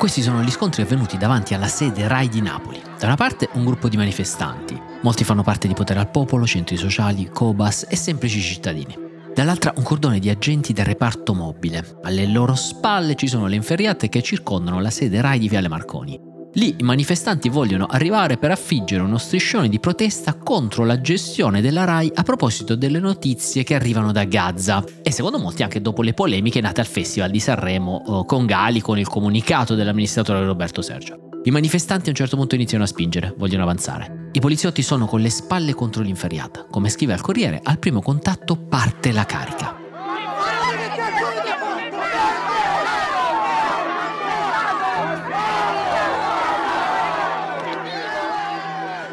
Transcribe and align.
Questi 0.00 0.22
sono 0.22 0.40
gli 0.40 0.50
scontri 0.50 0.80
avvenuti 0.80 1.18
davanti 1.18 1.52
alla 1.52 1.68
sede 1.68 2.08
RAI 2.08 2.30
di 2.30 2.40
Napoli. 2.40 2.80
Da 2.98 3.04
una 3.04 3.16
parte 3.16 3.50
un 3.52 3.66
gruppo 3.66 3.86
di 3.90 3.98
manifestanti, 3.98 4.80
molti 5.02 5.24
fanno 5.24 5.42
parte 5.42 5.68
di 5.68 5.74
Potere 5.74 6.00
al 6.00 6.10
Popolo, 6.10 6.46
centri 6.46 6.78
sociali, 6.78 7.28
Cobas 7.28 7.84
e 7.86 7.96
semplici 7.96 8.40
cittadini. 8.40 8.96
Dall'altra 9.34 9.74
un 9.76 9.82
cordone 9.82 10.18
di 10.18 10.30
agenti 10.30 10.72
del 10.72 10.86
reparto 10.86 11.34
mobile. 11.34 11.98
Alle 12.02 12.26
loro 12.26 12.54
spalle 12.54 13.14
ci 13.14 13.26
sono 13.26 13.46
le 13.46 13.56
inferriate 13.56 14.08
che 14.08 14.22
circondano 14.22 14.80
la 14.80 14.88
sede 14.88 15.20
RAI 15.20 15.38
di 15.38 15.50
Viale 15.50 15.68
Marconi. 15.68 16.29
Lì 16.54 16.74
i 16.78 16.82
manifestanti 16.82 17.48
vogliono 17.48 17.86
arrivare 17.86 18.36
per 18.36 18.50
affiggere 18.50 19.02
uno 19.02 19.18
striscione 19.18 19.68
di 19.68 19.78
protesta 19.78 20.34
contro 20.34 20.84
la 20.84 21.00
gestione 21.00 21.60
della 21.60 21.84
RAI 21.84 22.10
a 22.14 22.22
proposito 22.24 22.74
delle 22.74 22.98
notizie 22.98 23.62
che 23.62 23.76
arrivano 23.76 24.10
da 24.10 24.24
Gaza 24.24 24.84
e 25.02 25.12
secondo 25.12 25.38
molti 25.38 25.62
anche 25.62 25.80
dopo 25.80 26.02
le 26.02 26.12
polemiche 26.12 26.60
nate 26.60 26.80
al 26.80 26.88
Festival 26.88 27.30
di 27.30 27.38
Sanremo 27.38 28.22
eh, 28.22 28.26
con 28.26 28.46
Gali 28.46 28.80
con 28.80 28.98
il 28.98 29.06
comunicato 29.06 29.76
dell'amministratore 29.76 30.44
Roberto 30.44 30.82
Sergio. 30.82 31.28
I 31.44 31.50
manifestanti 31.50 32.08
a 32.08 32.10
un 32.10 32.16
certo 32.16 32.36
punto 32.36 32.56
iniziano 32.56 32.84
a 32.84 32.88
spingere, 32.88 33.32
vogliono 33.36 33.62
avanzare. 33.62 34.28
I 34.32 34.40
poliziotti 34.40 34.82
sono 34.82 35.06
con 35.06 35.20
le 35.20 35.30
spalle 35.30 35.72
contro 35.72 36.02
l'inferriata. 36.02 36.66
Come 36.68 36.90
scrive 36.90 37.14
al 37.14 37.20
Corriere, 37.22 37.60
al 37.62 37.78
primo 37.78 38.02
contatto 38.02 38.56
parte 38.56 39.12
la 39.12 39.24
carica. 39.24 39.79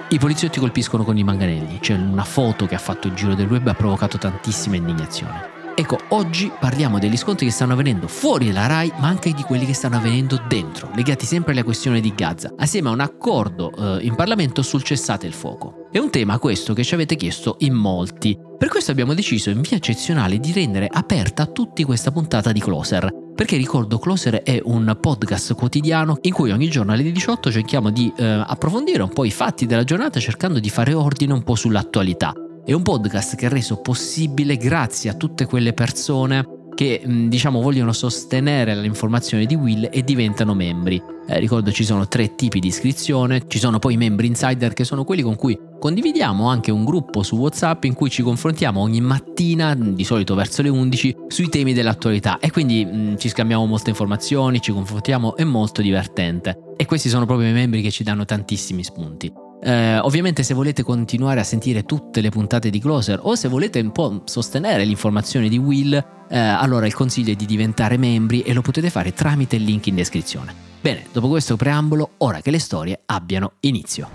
I 0.10 0.20
poliziotti 0.20 0.60
colpiscono 0.60 1.04
con 1.04 1.18
i 1.18 1.24
manganelli, 1.24 1.80
c'è 1.80 1.94
una 1.94 2.24
foto 2.24 2.66
che 2.66 2.76
ha 2.76 2.80
fatto 2.80 3.08
il 3.08 3.14
giro 3.14 3.36
del 3.36 3.50
web 3.50 3.68
e 3.68 3.72
ha 3.72 3.74
provocato 3.74 4.18
tantissima 4.18 4.78
indignazione. 4.78 5.56
Ecco, 5.76 6.00
oggi 6.10 6.50
parliamo 6.58 6.98
degli 6.98 7.18
scontri 7.18 7.46
che 7.46 7.52
stanno 7.52 7.74
avvenendo 7.74 8.08
fuori 8.08 8.48
dalla 8.48 8.68
RAI, 8.68 8.94
ma 9.00 9.10
anche 9.10 9.34
di 9.34 9.44
quelli 9.44 9.66
che 9.66 9.74
stanno 9.74 9.98
avvenendo 9.98 10.42
dentro, 10.48 10.90
legati 10.96 11.26
sempre 11.26 11.52
alla 11.52 11.66
questione 11.66 12.00
di 12.00 12.14
Gaza, 12.16 12.54
assieme 12.56 12.88
a 12.88 12.94
un 12.94 13.02
accordo 13.02 13.98
eh, 13.98 14.06
in 14.06 14.16
Parlamento 14.16 14.62
sul 14.62 14.82
cessate 14.82 15.28
il 15.28 15.34
fuoco. 15.34 15.90
È 15.92 15.98
un 15.98 16.10
tema 16.10 16.40
questo 16.40 16.74
che 16.74 16.86
ci 16.86 16.94
avete 16.94 17.18
chiesto 17.18 17.58
in 17.60 17.74
molti. 17.74 18.40
Per 18.58 18.70
questo 18.70 18.92
abbiamo 18.92 19.14
deciso 19.14 19.50
in 19.50 19.60
via 19.60 19.76
eccezionale 19.76 20.40
di 20.40 20.54
rendere 20.54 20.88
aperta 20.90 21.44
a 21.44 21.48
tutti 21.48 21.84
questa 21.84 22.12
puntata 22.12 22.54
di 22.54 22.62
Closer, 22.62 23.08
perché 23.38 23.56
ricordo 23.56 24.00
Closer 24.00 24.42
è 24.42 24.60
un 24.64 24.98
podcast 25.00 25.54
quotidiano 25.54 26.18
in 26.22 26.34
cui 26.34 26.50
ogni 26.50 26.70
giorno 26.70 26.94
alle 26.94 27.04
18 27.04 27.52
cerchiamo 27.52 27.92
di 27.92 28.12
eh, 28.18 28.26
approfondire 28.26 29.04
un 29.04 29.10
po' 29.10 29.26
i 29.26 29.30
fatti 29.30 29.68
della 29.68 29.84
giornata 29.84 30.20
cercando 30.20 30.58
di 30.58 30.72
fare 30.72 30.96
ordine 30.96 31.34
un 31.34 31.44
po' 31.44 31.54
sull'attualità. 31.54 32.34
È 32.66 32.74
un 32.74 32.82
podcast 32.82 33.36
che 33.36 33.46
è 33.46 33.50
reso 33.50 33.78
possibile 33.78 34.58
grazie 34.58 35.12
a 35.12 35.14
tutte 35.14 35.46
quelle 35.46 35.74
persone 35.74 36.57
che 36.78 37.02
diciamo 37.04 37.60
vogliono 37.60 37.92
sostenere 37.92 38.76
l'informazione 38.76 39.48
di 39.48 39.56
Will 39.56 39.90
e 39.92 40.04
diventano 40.04 40.54
membri. 40.54 41.02
Eh, 41.28 41.40
ricordo 41.40 41.72
ci 41.72 41.84
sono 41.84 42.08
tre 42.08 42.36
tipi 42.36 42.60
di 42.60 42.68
iscrizione, 42.68 43.46
ci 43.48 43.58
sono 43.58 43.80
poi 43.80 43.96
i 43.96 43.98
membri 43.98 44.28
insider 44.28 44.74
che 44.74 44.84
sono 44.84 45.04
quelli 45.04 45.24
con 45.24 45.36
cui 45.36 45.60
condividiamo 45.80 46.48
anche 46.48 46.70
un 46.70 46.86
gruppo 46.86 47.24
su 47.24 47.36
WhatsApp 47.36 47.86
in 47.86 47.96
cui 47.96 48.12
ci 48.12 48.22
confrontiamo 48.22 48.80
ogni 48.80 49.02
mattina, 49.02 49.74
di 49.76 50.04
solito 50.04 50.36
verso 50.36 50.62
le 50.62 50.70
11, 50.70 51.16
sui 51.30 51.50
temi 51.50 51.74
dell'attualità 51.74 52.38
e 52.38 52.52
quindi 52.52 52.86
mh, 52.86 53.18
ci 53.18 53.30
scambiamo 53.30 53.66
molte 53.66 53.90
informazioni, 53.90 54.62
ci 54.62 54.72
confrontiamo, 54.72 55.36
è 55.36 55.44
molto 55.44 55.82
divertente. 55.82 56.76
E 56.78 56.86
questi 56.86 57.10
sono 57.10 57.26
proprio 57.26 57.50
i 57.50 57.54
membri 57.54 57.82
che 57.82 57.90
ci 57.90 58.04
danno 58.04 58.24
tantissimi 58.24 58.84
spunti. 58.84 59.47
Eh, 59.60 59.98
ovviamente 60.00 60.44
se 60.44 60.54
volete 60.54 60.84
continuare 60.84 61.40
a 61.40 61.44
sentire 61.44 61.84
tutte 61.84 62.22
le 62.22 62.30
puntate 62.30 62.70
di 62.70 62.80
Closer 62.80 63.20
o 63.24 63.36
se 63.36 63.48
volete 63.48 63.80
un 63.80 63.92
po' 63.92 64.22
sostenere 64.26 64.86
l'informazione 64.86 65.50
di 65.50 65.58
Will, 65.58 65.94
eh, 66.30 66.38
allora 66.38 66.86
il 66.86 66.94
consiglio 66.94 67.32
è 67.32 67.36
di 67.36 67.46
diventare 67.46 67.98
membri 67.98 68.42
e 68.42 68.54
lo 68.54 68.62
potete 68.62 68.90
fare 68.90 69.14
tramite 69.14 69.56
il 69.56 69.64
link 69.64 69.88
in 69.88 69.96
descrizione. 69.96 70.54
Bene, 70.80 71.06
dopo 71.12 71.28
questo 71.28 71.56
preambolo, 71.56 72.12
ora 72.18 72.42
che 72.42 72.52
le 72.52 72.60
storie 72.60 73.02
abbiano 73.06 73.54
inizio. 73.62 74.10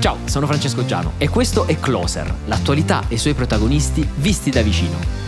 Ciao, 0.00 0.18
sono 0.24 0.46
Francesco 0.46 0.84
Giano 0.84 1.12
e 1.18 1.28
questo 1.28 1.66
è 1.66 1.78
Closer, 1.80 2.32
l'attualità 2.46 3.04
e 3.08 3.14
i 3.14 3.18
suoi 3.18 3.34
protagonisti 3.34 4.06
visti 4.16 4.50
da 4.50 4.62
vicino. 4.62 5.25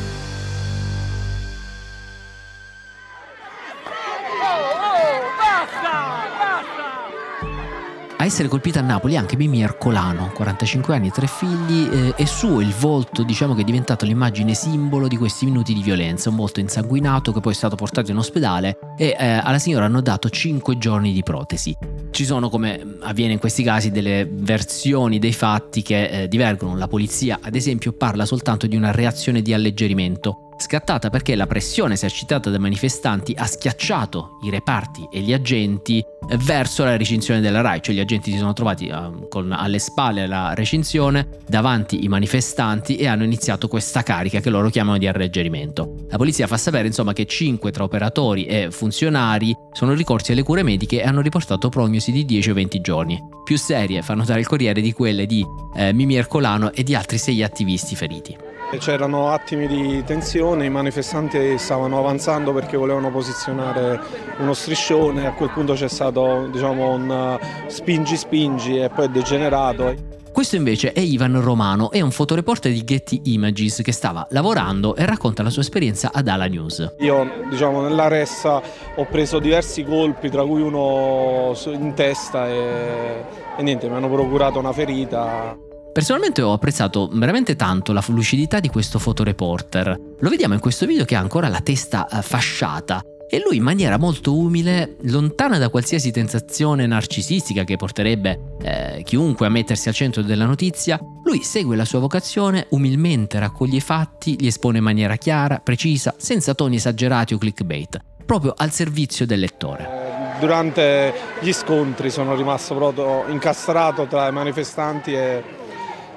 Essere 8.24 8.48
colpita 8.48 8.80
a 8.80 8.82
Napoli 8.82 9.16
anche 9.16 9.36
Mimì 9.36 9.62
Ercolano, 9.62 10.32
45 10.34 10.94
anni, 10.94 11.10
tre 11.10 11.28
figli, 11.28 11.88
eh, 11.90 12.14
e 12.16 12.26
suo 12.26 12.60
il 12.60 12.74
volto 12.74 13.22
diciamo 13.22 13.54
che 13.54 13.60
è 13.60 13.64
diventato 13.64 14.04
l'immagine 14.04 14.54
simbolo 14.54 15.06
di 15.06 15.16
questi 15.16 15.44
minuti 15.44 15.72
di 15.72 15.82
violenza, 15.82 16.28
un 16.28 16.36
volto 16.36 16.58
insanguinato 16.58 17.32
che 17.32 17.40
poi 17.40 17.52
è 17.52 17.54
stato 17.54 17.76
portato 17.76 18.10
in 18.10 18.16
ospedale 18.16 18.78
e 18.96 19.14
eh, 19.16 19.26
alla 19.26 19.58
signora 19.58 19.84
hanno 19.84 20.00
dato 20.00 20.28
5 20.28 20.78
giorni 20.78 21.12
di 21.12 21.22
protesi. 21.22 21.76
Ci 22.10 22.24
sono, 22.24 22.48
come 22.48 22.96
avviene 23.02 23.34
in 23.34 23.38
questi 23.38 23.62
casi, 23.62 23.90
delle 23.90 24.28
versioni 24.28 25.18
dei 25.18 25.32
fatti 25.32 25.82
che 25.82 26.22
eh, 26.22 26.28
divergono. 26.28 26.76
La 26.76 26.88
polizia, 26.88 27.38
ad 27.40 27.54
esempio, 27.54 27.92
parla 27.92 28.26
soltanto 28.26 28.66
di 28.66 28.74
una 28.74 28.90
reazione 28.90 29.42
di 29.42 29.52
alleggerimento 29.52 30.47
scattata 30.58 31.10
perché 31.10 31.34
la 31.34 31.46
pressione 31.46 31.94
esercitata 31.94 32.50
dai 32.50 32.58
manifestanti 32.58 33.34
ha 33.36 33.46
schiacciato 33.46 34.38
i 34.42 34.50
reparti 34.50 35.08
e 35.10 35.20
gli 35.20 35.32
agenti 35.32 36.04
verso 36.44 36.84
la 36.84 36.96
recinzione 36.96 37.40
della 37.40 37.60
RAI, 37.60 37.80
cioè 37.82 37.94
gli 37.94 38.00
agenti 38.00 38.30
si 38.32 38.38
sono 38.38 38.52
trovati 38.52 38.88
uh, 38.88 39.28
con 39.28 39.52
alle 39.52 39.78
spalle 39.78 40.26
la 40.26 40.54
recinzione 40.54 41.28
davanti 41.46 42.04
i 42.04 42.08
manifestanti 42.08 42.96
e 42.96 43.06
hanno 43.06 43.24
iniziato 43.24 43.68
questa 43.68 44.02
carica 44.02 44.40
che 44.40 44.50
loro 44.50 44.68
chiamano 44.68 44.98
di 44.98 45.06
alleggerimento. 45.06 45.94
La 46.08 46.16
polizia 46.16 46.46
fa 46.46 46.56
sapere 46.56 46.86
insomma 46.88 47.12
che 47.12 47.24
5 47.24 47.70
tra 47.70 47.84
operatori 47.84 48.44
e 48.44 48.70
funzionari 48.70 49.54
sono 49.72 49.94
ricorsi 49.94 50.32
alle 50.32 50.42
cure 50.42 50.62
mediche 50.62 51.00
e 51.00 51.06
hanno 51.06 51.20
riportato 51.20 51.68
prognosi 51.68 52.12
di 52.12 52.24
10 52.24 52.50
o 52.50 52.54
20 52.54 52.80
giorni. 52.80 53.22
Più 53.44 53.56
serie, 53.56 54.02
fa 54.02 54.14
notare 54.14 54.40
il 54.40 54.46
Corriere, 54.46 54.80
di 54.80 54.92
quelle 54.92 55.24
di 55.24 55.44
eh, 55.76 55.92
Mimi 55.92 56.16
Ercolano 56.16 56.72
e 56.72 56.82
di 56.82 56.94
altri 56.94 57.16
6 57.16 57.42
attivisti 57.42 57.96
feriti. 57.96 58.47
C'erano 58.76 59.30
attimi 59.30 59.66
di 59.66 60.04
tensione, 60.04 60.66
i 60.66 60.70
manifestanti 60.70 61.58
stavano 61.58 61.98
avanzando 61.98 62.52
perché 62.52 62.76
volevano 62.76 63.10
posizionare 63.10 64.00
uno 64.38 64.52
striscione, 64.54 65.26
a 65.26 65.32
quel 65.32 65.50
punto 65.50 65.72
c'è 65.72 65.88
stato 65.88 66.46
diciamo, 66.52 66.92
un 66.92 67.38
spingi 67.66 68.16
spingi 68.16 68.78
e 68.78 68.88
poi 68.88 69.06
è 69.06 69.08
degenerato. 69.08 70.16
Questo 70.30 70.54
invece 70.54 70.92
è 70.92 71.00
Ivan 71.00 71.40
Romano, 71.40 71.90
è 71.90 72.00
un 72.00 72.12
fotoreporter 72.12 72.70
di 72.70 72.84
Getty 72.84 73.22
Images 73.24 73.80
che 73.82 73.90
stava 73.90 74.26
lavorando 74.30 74.94
e 74.94 75.04
racconta 75.04 75.42
la 75.42 75.50
sua 75.50 75.62
esperienza 75.62 76.10
ad 76.12 76.28
Ala 76.28 76.46
News. 76.46 76.94
Io 77.00 77.28
diciamo 77.50 77.80
nella 77.80 78.06
ressa 78.06 78.62
ho 78.94 79.04
preso 79.06 79.40
diversi 79.40 79.82
colpi, 79.82 80.30
tra 80.30 80.44
cui 80.44 80.62
uno 80.62 81.52
in 81.66 81.94
testa 81.94 82.48
e, 82.48 83.24
e 83.56 83.62
niente, 83.62 83.88
mi 83.88 83.96
hanno 83.96 84.08
procurato 84.08 84.60
una 84.60 84.72
ferita. 84.72 85.67
Personalmente 85.98 86.42
ho 86.42 86.52
apprezzato 86.52 87.10
veramente 87.12 87.56
tanto 87.56 87.92
la 87.92 88.04
lucidità 88.06 88.60
di 88.60 88.68
questo 88.68 89.00
fotoreporter. 89.00 90.00
Lo 90.20 90.28
vediamo 90.28 90.54
in 90.54 90.60
questo 90.60 90.86
video 90.86 91.04
che 91.04 91.16
ha 91.16 91.18
ancora 91.18 91.48
la 91.48 91.60
testa 91.60 92.06
eh, 92.06 92.22
fasciata 92.22 93.02
e 93.28 93.42
lui 93.44 93.56
in 93.56 93.64
maniera 93.64 93.98
molto 93.98 94.32
umile, 94.32 94.94
lontana 95.06 95.58
da 95.58 95.70
qualsiasi 95.70 96.12
tentazione 96.12 96.86
narcisistica 96.86 97.64
che 97.64 97.74
porterebbe 97.74 98.54
eh, 98.62 99.02
chiunque 99.02 99.46
a 99.46 99.50
mettersi 99.50 99.88
al 99.88 99.94
centro 99.94 100.22
della 100.22 100.46
notizia, 100.46 101.00
lui 101.24 101.42
segue 101.42 101.74
la 101.74 101.84
sua 101.84 101.98
vocazione, 101.98 102.68
umilmente 102.70 103.40
raccoglie 103.40 103.78
i 103.78 103.80
fatti, 103.80 104.36
li 104.38 104.46
espone 104.46 104.78
in 104.78 104.84
maniera 104.84 105.16
chiara, 105.16 105.58
precisa, 105.58 106.14
senza 106.16 106.54
toni 106.54 106.76
esagerati 106.76 107.34
o 107.34 107.38
clickbait, 107.38 107.98
proprio 108.24 108.54
al 108.56 108.70
servizio 108.70 109.26
del 109.26 109.40
lettore 109.40 110.18
durante 110.38 111.12
gli 111.40 111.52
scontri 111.52 112.10
sono 112.10 112.36
rimasto 112.36 112.76
proprio 112.76 113.24
incastrato 113.26 114.06
tra 114.06 114.28
i 114.28 114.32
manifestanti 114.32 115.12
e 115.12 115.42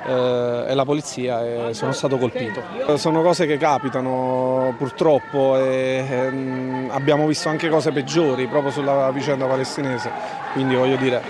e 0.06 0.74
la 0.74 0.84
polizia 0.86 1.70
e 1.70 1.74
sono 1.74 1.92
stato 1.92 2.18
colpito. 2.18 2.62
Sono 2.96 3.22
cose 3.22 3.46
che 3.46 3.58
capitano 3.58 4.74
purtroppo 4.78 5.58
e 5.58 6.06
ehm, 6.10 6.90
abbiamo 6.92 7.28
visto 7.28 7.50
anche 7.50 7.70
cose 7.70 7.92
peggiori 7.92 8.48
proprio 8.48 8.72
sulla 8.72 9.12
vicenda 9.12 9.46
palestinese, 9.46 10.12
quindi 10.54 10.76
voglio 10.76 10.98
dire, 10.98 11.22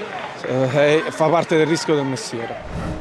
eh, 0.47 1.03
fa 1.09 1.27
parte 1.27 1.57
del 1.57 1.67
rischio 1.67 1.95
del 1.95 2.05
mestiere. 2.05 2.91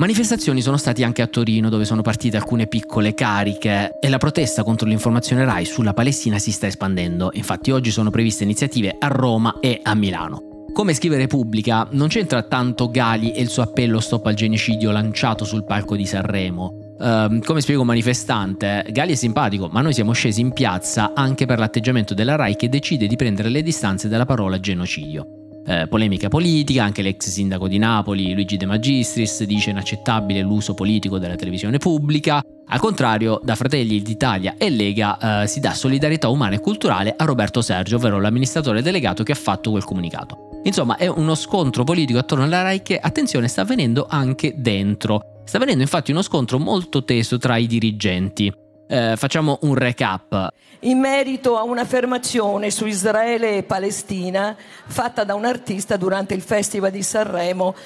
Manifestazioni 0.00 0.62
sono 0.62 0.78
state 0.78 1.04
anche 1.04 1.20
a 1.20 1.26
Torino 1.26 1.68
dove 1.68 1.84
sono 1.84 2.00
partite 2.00 2.38
alcune 2.38 2.66
piccole 2.66 3.12
cariche 3.12 3.98
e 4.00 4.08
la 4.08 4.16
protesta 4.16 4.62
contro 4.62 4.88
l'informazione 4.88 5.44
RAI 5.44 5.66
sulla 5.66 5.92
Palestina 5.92 6.38
si 6.38 6.52
sta 6.52 6.66
espandendo. 6.66 7.28
Infatti 7.34 7.70
oggi 7.70 7.90
sono 7.90 8.08
previste 8.08 8.44
iniziative 8.44 8.96
a 8.98 9.08
Roma 9.08 9.58
e 9.60 9.78
a 9.82 9.94
Milano. 9.94 10.49
Come 10.72 10.94
scrive 10.94 11.16
Repubblica, 11.16 11.86
non 11.90 12.08
c'entra 12.08 12.42
tanto 12.42 12.90
Gali 12.90 13.32
e 13.32 13.40
il 13.42 13.48
suo 13.48 13.62
appello 13.62 14.00
stop 14.00 14.26
al 14.26 14.34
genocidio 14.34 14.90
lanciato 14.90 15.44
sul 15.44 15.64
palco 15.64 15.96
di 15.96 16.06
Sanremo. 16.06 16.94
Uh, 16.98 17.40
come 17.40 17.60
spiega 17.60 17.80
un 17.80 17.86
manifestante, 17.86 18.86
Gali 18.90 19.12
è 19.12 19.16
simpatico, 19.16 19.68
ma 19.68 19.80
noi 19.80 19.92
siamo 19.92 20.12
scesi 20.12 20.40
in 20.40 20.52
piazza 20.52 21.12
anche 21.14 21.44
per 21.44 21.58
l'atteggiamento 21.58 22.14
della 22.14 22.36
RAI 22.36 22.56
che 22.56 22.68
decide 22.68 23.06
di 23.06 23.16
prendere 23.16 23.48
le 23.48 23.62
distanze 23.62 24.08
dalla 24.08 24.26
parola 24.26 24.60
genocidio. 24.60 25.39
Uh, 25.70 25.86
polemica 25.86 26.26
politica, 26.26 26.82
anche 26.82 27.00
l'ex 27.00 27.28
sindaco 27.28 27.68
di 27.68 27.78
Napoli, 27.78 28.32
Luigi 28.34 28.56
De 28.56 28.66
Magistris, 28.66 29.44
dice 29.44 29.70
inaccettabile 29.70 30.40
l'uso 30.40 30.74
politico 30.74 31.18
della 31.18 31.36
televisione 31.36 31.78
pubblica. 31.78 32.42
Al 32.66 32.80
contrario, 32.80 33.40
da 33.40 33.54
Fratelli 33.54 34.02
d'Italia 34.02 34.56
e 34.58 34.68
Lega 34.68 35.42
eh, 35.42 35.46
si 35.46 35.60
dà 35.60 35.72
solidarietà 35.72 36.28
umana 36.28 36.56
e 36.56 36.60
culturale 36.60 37.14
a 37.16 37.24
Roberto 37.24 37.62
Sergio, 37.62 37.96
ovvero 37.96 38.18
l'amministratore 38.18 38.82
delegato 38.82 39.22
che 39.22 39.30
ha 39.30 39.36
fatto 39.36 39.70
quel 39.70 39.84
comunicato. 39.84 40.60
Insomma, 40.64 40.96
è 40.96 41.06
uno 41.06 41.36
scontro 41.36 41.84
politico 41.84 42.18
attorno 42.18 42.42
alla 42.42 42.62
RAI 42.62 42.82
che, 42.82 42.98
attenzione, 42.98 43.46
sta 43.46 43.60
avvenendo 43.60 44.06
anche 44.10 44.54
dentro. 44.56 45.42
Sta 45.44 45.58
avvenendo 45.58 45.82
infatti 45.82 46.10
uno 46.10 46.22
scontro 46.22 46.58
molto 46.58 47.04
teso 47.04 47.38
tra 47.38 47.56
i 47.56 47.68
dirigenti. 47.68 48.52
Eh, 48.92 49.14
facciamo 49.16 49.60
un 49.62 49.76
recap. 49.76 50.52
In 50.80 50.98
merito 50.98 51.56
a 51.56 51.62
un'affermazione 51.62 52.72
su 52.72 52.86
Israele 52.86 53.58
e 53.58 53.62
Palestina 53.62 54.56
fatta 54.58 55.22
da 55.22 55.36
un 55.36 55.44
artista 55.44 55.96
durante 55.96 56.34
il 56.34 56.42
Festival 56.42 56.90
di 56.90 57.04
Sanremo 57.04 57.76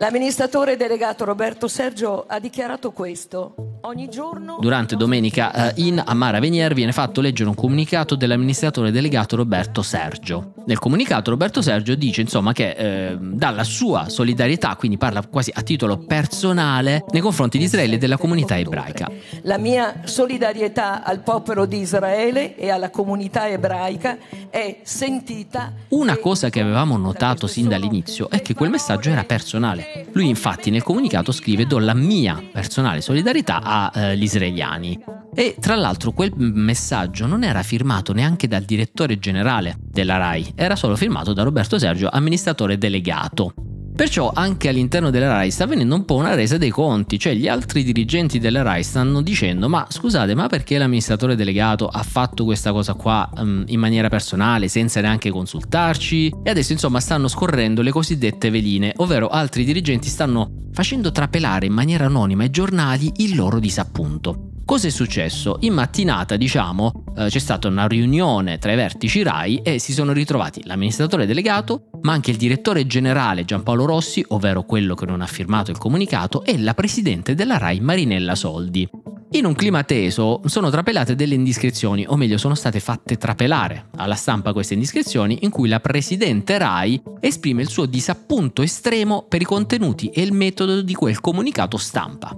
L'amministratore 0.00 0.76
delegato 0.76 1.24
Roberto 1.24 1.66
Sergio 1.66 2.24
ha 2.28 2.38
dichiarato 2.38 2.92
questo. 2.92 3.80
Ogni 3.82 4.08
giorno... 4.08 4.58
Durante 4.60 4.94
domenica 4.94 5.72
eh, 5.72 5.82
in 5.82 6.00
Amara 6.04 6.38
Venier 6.38 6.72
viene 6.72 6.92
fatto 6.92 7.20
leggere 7.20 7.48
un 7.48 7.56
comunicato 7.56 8.14
dell'amministratore 8.14 8.92
delegato 8.92 9.34
Roberto 9.34 9.82
Sergio. 9.82 10.52
Nel 10.66 10.78
comunicato 10.78 11.30
Roberto 11.30 11.62
Sergio 11.62 11.96
dice 11.96 12.20
insomma 12.20 12.52
che 12.52 12.70
eh, 12.70 13.18
dà 13.18 13.50
la 13.50 13.64
sua 13.64 14.08
solidarietà, 14.08 14.76
quindi 14.76 14.98
parla 14.98 15.26
quasi 15.26 15.50
a 15.52 15.62
titolo 15.62 15.98
personale, 15.98 17.04
nei 17.10 17.20
confronti 17.20 17.58
di 17.58 17.64
Israele 17.64 17.96
e 17.96 17.98
della 17.98 18.18
comunità 18.18 18.56
ebraica. 18.56 19.10
La 19.42 19.58
mia 19.58 20.02
solidarietà 20.04 21.02
al 21.02 21.20
popolo 21.20 21.66
di 21.66 21.78
Israele 21.78 22.56
e 22.56 22.70
alla 22.70 22.90
comunità 22.90 23.48
ebraica 23.48 24.18
è 24.50 24.78
sentita. 24.82 25.72
Una 25.88 26.18
cosa 26.18 26.50
che 26.50 26.60
avevamo 26.60 26.96
notato 26.96 27.48
sin 27.48 27.68
dall'inizio 27.68 28.30
è 28.30 28.42
che 28.42 28.54
quel 28.54 28.70
messaggio 28.70 29.10
era 29.10 29.24
personale. 29.24 29.87
Lui 30.12 30.28
infatti 30.28 30.70
nel 30.70 30.82
comunicato 30.82 31.32
scrive 31.32 31.66
do 31.66 31.78
la 31.78 31.94
mia 31.94 32.42
personale 32.52 33.00
solidarietà 33.00 33.90
agli 33.92 34.20
eh, 34.20 34.24
israeliani. 34.24 34.98
E 35.34 35.56
tra 35.60 35.76
l'altro 35.76 36.12
quel 36.12 36.32
messaggio 36.36 37.26
non 37.26 37.44
era 37.44 37.62
firmato 37.62 38.12
neanche 38.12 38.48
dal 38.48 38.62
direttore 38.62 39.18
generale 39.18 39.76
della 39.78 40.16
RAI, 40.16 40.52
era 40.54 40.74
solo 40.74 40.96
firmato 40.96 41.32
da 41.32 41.42
Roberto 41.42 41.78
Sergio, 41.78 42.08
amministratore 42.08 42.78
delegato. 42.78 43.52
Perciò 43.98 44.30
anche 44.32 44.68
all'interno 44.68 45.10
della 45.10 45.26
RAI 45.26 45.50
sta 45.50 45.64
avvenendo 45.64 45.96
un 45.96 46.04
po' 46.04 46.14
una 46.14 46.36
resa 46.36 46.56
dei 46.56 46.70
conti, 46.70 47.18
cioè 47.18 47.34
gli 47.34 47.48
altri 47.48 47.82
dirigenti 47.82 48.38
della 48.38 48.62
RAI 48.62 48.84
stanno 48.84 49.22
dicendo 49.22 49.68
ma 49.68 49.84
scusate 49.90 50.36
ma 50.36 50.46
perché 50.46 50.78
l'amministratore 50.78 51.34
delegato 51.34 51.88
ha 51.88 52.04
fatto 52.04 52.44
questa 52.44 52.70
cosa 52.70 52.94
qua 52.94 53.28
um, 53.38 53.64
in 53.66 53.80
maniera 53.80 54.08
personale 54.08 54.68
senza 54.68 55.00
neanche 55.00 55.30
consultarci? 55.30 56.32
E 56.44 56.48
adesso 56.48 56.70
insomma 56.70 57.00
stanno 57.00 57.26
scorrendo 57.26 57.82
le 57.82 57.90
cosiddette 57.90 58.50
veline, 58.50 58.92
ovvero 58.98 59.30
altri 59.30 59.64
dirigenti 59.64 60.08
stanno 60.08 60.48
facendo 60.72 61.10
trapelare 61.10 61.66
in 61.66 61.72
maniera 61.72 62.06
anonima 62.06 62.44
ai 62.44 62.50
giornali 62.50 63.10
il 63.16 63.34
loro 63.34 63.58
disappunto. 63.58 64.50
Cosa 64.68 64.86
è 64.86 64.90
successo? 64.90 65.56
In 65.60 65.72
mattinata, 65.72 66.36
diciamo, 66.36 67.04
eh, 67.16 67.28
c'è 67.30 67.38
stata 67.38 67.68
una 67.68 67.88
riunione 67.88 68.58
tra 68.58 68.70
i 68.70 68.76
vertici 68.76 69.22
RAI 69.22 69.62
e 69.64 69.78
si 69.78 69.94
sono 69.94 70.12
ritrovati 70.12 70.60
l'amministratore 70.66 71.24
delegato, 71.24 71.87
ma 72.02 72.12
anche 72.12 72.30
il 72.30 72.36
direttore 72.36 72.86
generale 72.86 73.44
Giampaolo 73.44 73.84
Rossi, 73.84 74.24
ovvero 74.28 74.64
quello 74.64 74.94
che 74.94 75.06
non 75.06 75.20
ha 75.20 75.26
firmato 75.26 75.70
il 75.70 75.78
comunicato, 75.78 76.44
e 76.44 76.58
la 76.58 76.74
presidente 76.74 77.34
della 77.34 77.58
RAI 77.58 77.80
Marinella 77.80 78.34
Soldi. 78.34 78.88
In 79.32 79.44
un 79.44 79.54
clima 79.54 79.84
teso 79.84 80.40
sono 80.46 80.70
trapelate 80.70 81.14
delle 81.14 81.34
indiscrezioni, 81.34 82.06
o 82.08 82.16
meglio 82.16 82.38
sono 82.38 82.54
state 82.54 82.80
fatte 82.80 83.18
trapelare 83.18 83.88
alla 83.96 84.14
stampa 84.14 84.54
queste 84.54 84.72
indiscrezioni 84.72 85.40
in 85.42 85.50
cui 85.50 85.68
la 85.68 85.80
presidente 85.80 86.56
RAI 86.56 87.02
esprime 87.20 87.60
il 87.60 87.68
suo 87.68 87.84
disappunto 87.84 88.62
estremo 88.62 89.26
per 89.28 89.42
i 89.42 89.44
contenuti 89.44 90.08
e 90.08 90.22
il 90.22 90.32
metodo 90.32 90.80
di 90.80 90.94
quel 90.94 91.20
comunicato 91.20 91.76
stampa. 91.76 92.34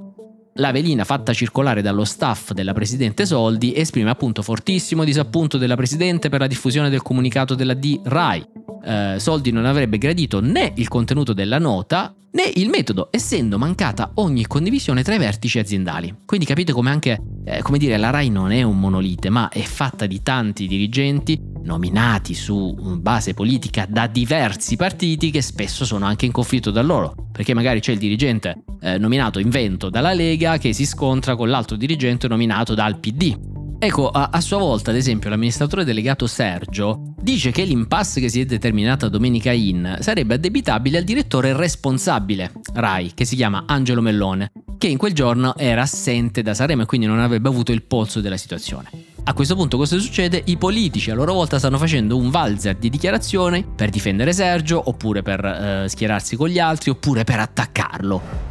La 0.55 0.73
velina 0.73 1.05
fatta 1.05 1.33
circolare 1.33 1.81
dallo 1.81 2.05
staff 2.05 2.51
della 2.51 2.73
Presidente 2.73 3.25
Soldi 3.25 3.73
esprime 3.75 4.11
appunto 4.11 4.43
fortissimo 4.43 5.05
disappunto 5.05 5.59
della 5.59 5.77
Presidente 5.77 6.29
per 6.29 6.41
la 6.41 6.49
diffusione 6.49 6.91
del 6.91 7.03
comunicato 7.03 7.55
della 7.55 7.75
D 7.75 8.01
RAI. 8.03 8.45
Eh, 8.85 9.17
Soldi 9.19 9.51
non 9.51 9.65
avrebbe 9.65 9.99
gradito 9.99 10.41
né 10.41 10.73
il 10.77 10.89
contenuto 10.89 11.33
della 11.33 11.59
nota 11.59 12.15
né 12.33 12.51
il 12.55 12.69
metodo, 12.69 13.09
essendo 13.11 13.59
mancata 13.59 14.13
ogni 14.15 14.47
condivisione 14.47 15.03
tra 15.03 15.15
i 15.15 15.19
vertici 15.19 15.59
aziendali. 15.59 16.15
Quindi 16.25 16.47
capite 16.47 16.73
come 16.73 16.91
anche, 16.91 17.21
eh, 17.45 17.63
come 17.63 17.79
dire, 17.79 17.97
la 17.97 18.11
RAI 18.11 18.31
non 18.31 18.53
è 18.53 18.63
un 18.63 18.79
monolite, 18.79 19.31
ma 19.31 19.49
è 19.49 19.63
fatta 19.63 20.07
di 20.07 20.23
tanti 20.23 20.67
dirigenti 20.67 21.41
nominati 21.63 22.35
su 22.35 22.75
base 23.01 23.35
politica 23.35 23.87
da 23.89 24.07
diversi 24.07 24.77
partiti 24.77 25.31
che 25.31 25.43
spesso 25.43 25.85
sono 25.85 26.07
anche 26.07 26.27
in 26.27 26.33
conflitto 26.33 26.71
da 26.71 26.83
loro, 26.83 27.15
perché 27.33 27.53
magari 27.55 27.81
c'è 27.81 27.93
il 27.93 27.99
dirigente 27.99 28.63
eh, 28.81 28.99
nominato 28.99 29.39
in 29.39 29.51
vento 29.51 29.91
dalla 29.91 30.13
Lega 30.13 30.59
che 30.59 30.73
si 30.73 30.87
scontra 30.87 31.37
con 31.37 31.49
l'altro 31.49 31.77
dirigente 31.77 32.29
nominato 32.29 32.75
dal 32.75 32.99
PD. 32.99 33.59
Ecco, 33.83 34.11
a, 34.11 34.29
a, 34.31 34.43
sua 34.43 34.59
volta, 34.59 34.91
ad 34.91 34.97
esempio, 34.97 35.31
l'amministratore 35.31 35.85
delegato 35.85 36.27
Sergio 36.27 37.15
dice 37.19 37.51
che 37.51 37.65
l'impasse 37.65 38.21
che 38.21 38.29
si 38.29 38.43
è 38.43 38.45
determinata 38.45 39.09
domenica 39.09 39.53
in 39.53 39.97
sarebbe 40.01 40.35
addebitabile 40.35 40.99
al 40.99 41.05
direttore 41.05 41.57
responsabile, 41.57 42.53
RAI, 42.75 43.13
che 43.15 43.25
si 43.25 43.37
chiama 43.37 43.65
Angelo 43.67 44.03
Mellone, 44.03 44.53
che 44.77 44.89
in 44.89 44.99
quel 44.99 45.15
giorno 45.15 45.57
era 45.57 45.81
assente 45.81 46.43
da 46.43 46.53
Sanremo 46.53 46.83
e 46.83 46.85
quindi 46.85 47.07
non 47.07 47.21
avrebbe 47.21 47.49
avuto 47.49 47.73
il 47.73 47.83
polso 47.83 48.21
della 48.21 48.37
situazione. 48.37 48.91
A 49.25 49.33
questo 49.33 49.57
punto 49.57 49.79
cosa 49.79 49.99
succede? 49.99 50.43
I 50.45 50.59
politici 50.59 51.11
a 51.11 51.15
loro 51.15 51.33
volta 51.33 51.59
stanno 51.59 51.79
facendo 51.79 52.19
un 52.19 52.29
valzer 52.29 52.77
di 52.77 52.91
dichiarazioni 52.91 53.65
per 53.65 53.89
difendere 53.89 54.35
Sergio, 54.35 54.83
oppure 54.91 55.23
per 55.23 55.43
eh, 55.43 55.89
schierarsi 55.89 56.37
con 56.37 56.49
gli 56.49 56.59
altri, 56.59 56.91
oppure 56.91 57.25
per 57.25 57.39
attaccarlo. 57.39 58.50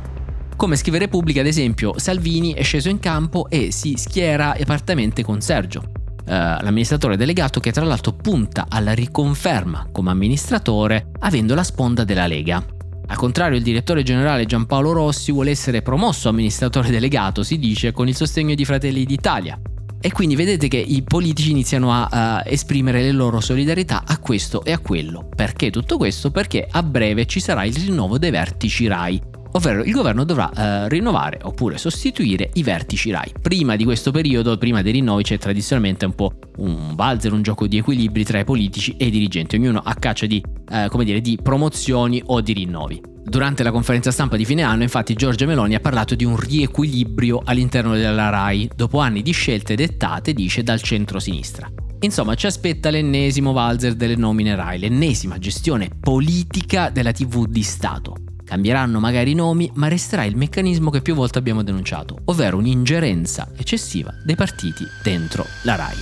Come 0.59 0.75
scrive 0.75 0.97
Repubblica, 0.97 1.39
ad 1.39 1.45
esempio, 1.45 1.97
Salvini 1.97 2.53
è 2.53 2.63
sceso 2.63 2.89
in 2.89 2.99
campo 2.99 3.47
e 3.49 3.71
si 3.71 3.93
schiera 3.95 4.53
apertamente 4.59 5.23
con 5.23 5.39
Sergio, 5.39 5.83
eh, 6.25 6.33
l'amministratore 6.33 7.15
delegato 7.15 7.61
che 7.61 7.71
tra 7.71 7.85
l'altro 7.85 8.11
punta 8.11 8.65
alla 8.67 8.91
riconferma 8.91 9.87
come 9.89 10.11
amministratore 10.11 11.11
avendo 11.19 11.55
la 11.55 11.63
sponda 11.63 12.03
della 12.03 12.27
Lega. 12.27 12.61
Al 13.07 13.15
contrario, 13.15 13.57
il 13.57 13.63
direttore 13.63 14.03
generale 14.03 14.45
Giampaolo 14.45 14.91
Rossi 14.91 15.31
vuole 15.31 15.51
essere 15.51 15.81
promosso 15.81 16.27
amministratore 16.27 16.89
delegato, 16.89 17.41
si 17.41 17.57
dice, 17.57 17.93
con 17.93 18.09
il 18.09 18.15
sostegno 18.17 18.53
di 18.53 18.65
Fratelli 18.65 19.05
d'Italia. 19.05 19.57
E 20.01 20.11
quindi 20.11 20.35
vedete 20.35 20.67
che 20.67 20.77
i 20.77 21.03
politici 21.03 21.51
iniziano 21.51 21.93
a, 21.93 22.07
a, 22.11 22.43
esprimere 22.45 23.01
le 23.01 23.13
loro 23.13 23.39
solidarietà 23.39 24.03
a 24.05 24.17
questo 24.17 24.65
e 24.65 24.73
a 24.73 24.79
quello. 24.79 25.29
Perché 25.33 25.71
tutto 25.71 25.95
questo? 25.95 26.31
Perché 26.31 26.67
a 26.69 26.83
breve 26.83 27.25
ci 27.27 27.39
sarà 27.39 27.63
il 27.63 27.75
rinnovo 27.75 28.17
dei 28.17 28.31
vertici 28.31 28.87
RAI 28.87 29.28
ovvero 29.59 29.83
il 29.83 29.91
governo 29.91 30.23
dovrà 30.23 30.49
eh, 30.51 30.89
rinnovare 30.89 31.39
oppure 31.43 31.77
sostituire 31.77 32.49
i 32.53 32.63
vertici 32.63 33.11
RAI. 33.11 33.33
Prima 33.41 33.75
di 33.75 33.83
questo 33.83 34.11
periodo, 34.11 34.57
prima 34.57 34.81
dei 34.81 34.93
rinnovi, 34.93 35.23
c'è 35.23 35.37
tradizionalmente 35.37 36.05
un 36.05 36.15
po' 36.15 36.33
un 36.57 36.95
valzer, 36.95 37.33
un 37.33 37.41
gioco 37.41 37.67
di 37.67 37.77
equilibri 37.77 38.23
tra 38.23 38.39
i 38.39 38.45
politici 38.45 38.95
e 38.97 39.07
i 39.07 39.11
dirigenti, 39.11 39.57
ognuno 39.57 39.81
a 39.83 39.93
caccia 39.95 40.25
di, 40.25 40.41
eh, 40.71 40.89
dire, 41.03 41.19
di 41.19 41.37
promozioni 41.41 42.21
o 42.25 42.39
di 42.39 42.53
rinnovi. 42.53 43.01
Durante 43.21 43.61
la 43.61 43.71
conferenza 43.71 44.11
stampa 44.11 44.37
di 44.37 44.45
fine 44.45 44.63
anno, 44.63 44.83
infatti, 44.83 45.13
Giorgia 45.13 45.45
Meloni 45.45 45.75
ha 45.75 45.79
parlato 45.79 46.15
di 46.15 46.23
un 46.23 46.37
riequilibrio 46.37 47.41
all'interno 47.43 47.95
della 47.95 48.29
RAI, 48.29 48.69
dopo 48.75 48.99
anni 48.99 49.21
di 49.21 49.31
scelte 49.31 49.75
dettate, 49.75 50.33
dice, 50.33 50.63
dal 50.63 50.81
centro-sinistra. 50.81 51.69
Insomma, 51.99 52.35
ci 52.35 52.45
aspetta 52.45 52.89
l'ennesimo 52.89 53.51
valzer 53.51 53.93
delle 53.93 54.15
nomine 54.15 54.55
RAI, 54.55 54.79
l'ennesima 54.79 55.37
gestione 55.37 55.89
politica 55.99 56.89
della 56.89 57.11
TV 57.11 57.45
di 57.45 57.61
Stato. 57.61 58.15
Cambieranno 58.49 58.99
magari 58.99 59.29
i 59.29 59.35
nomi, 59.35 59.69
ma 59.75 59.89
resterà 59.89 60.23
il 60.23 60.35
meccanismo 60.35 60.89
che 60.89 61.03
più 61.03 61.13
volte 61.13 61.37
abbiamo 61.37 61.61
denunciato, 61.61 62.17
ovvero 62.25 62.57
un'ingerenza 62.57 63.49
eccessiva 63.55 64.11
dei 64.25 64.33
partiti 64.33 64.83
dentro 65.03 65.45
la 65.65 65.75
RAI. 65.75 65.97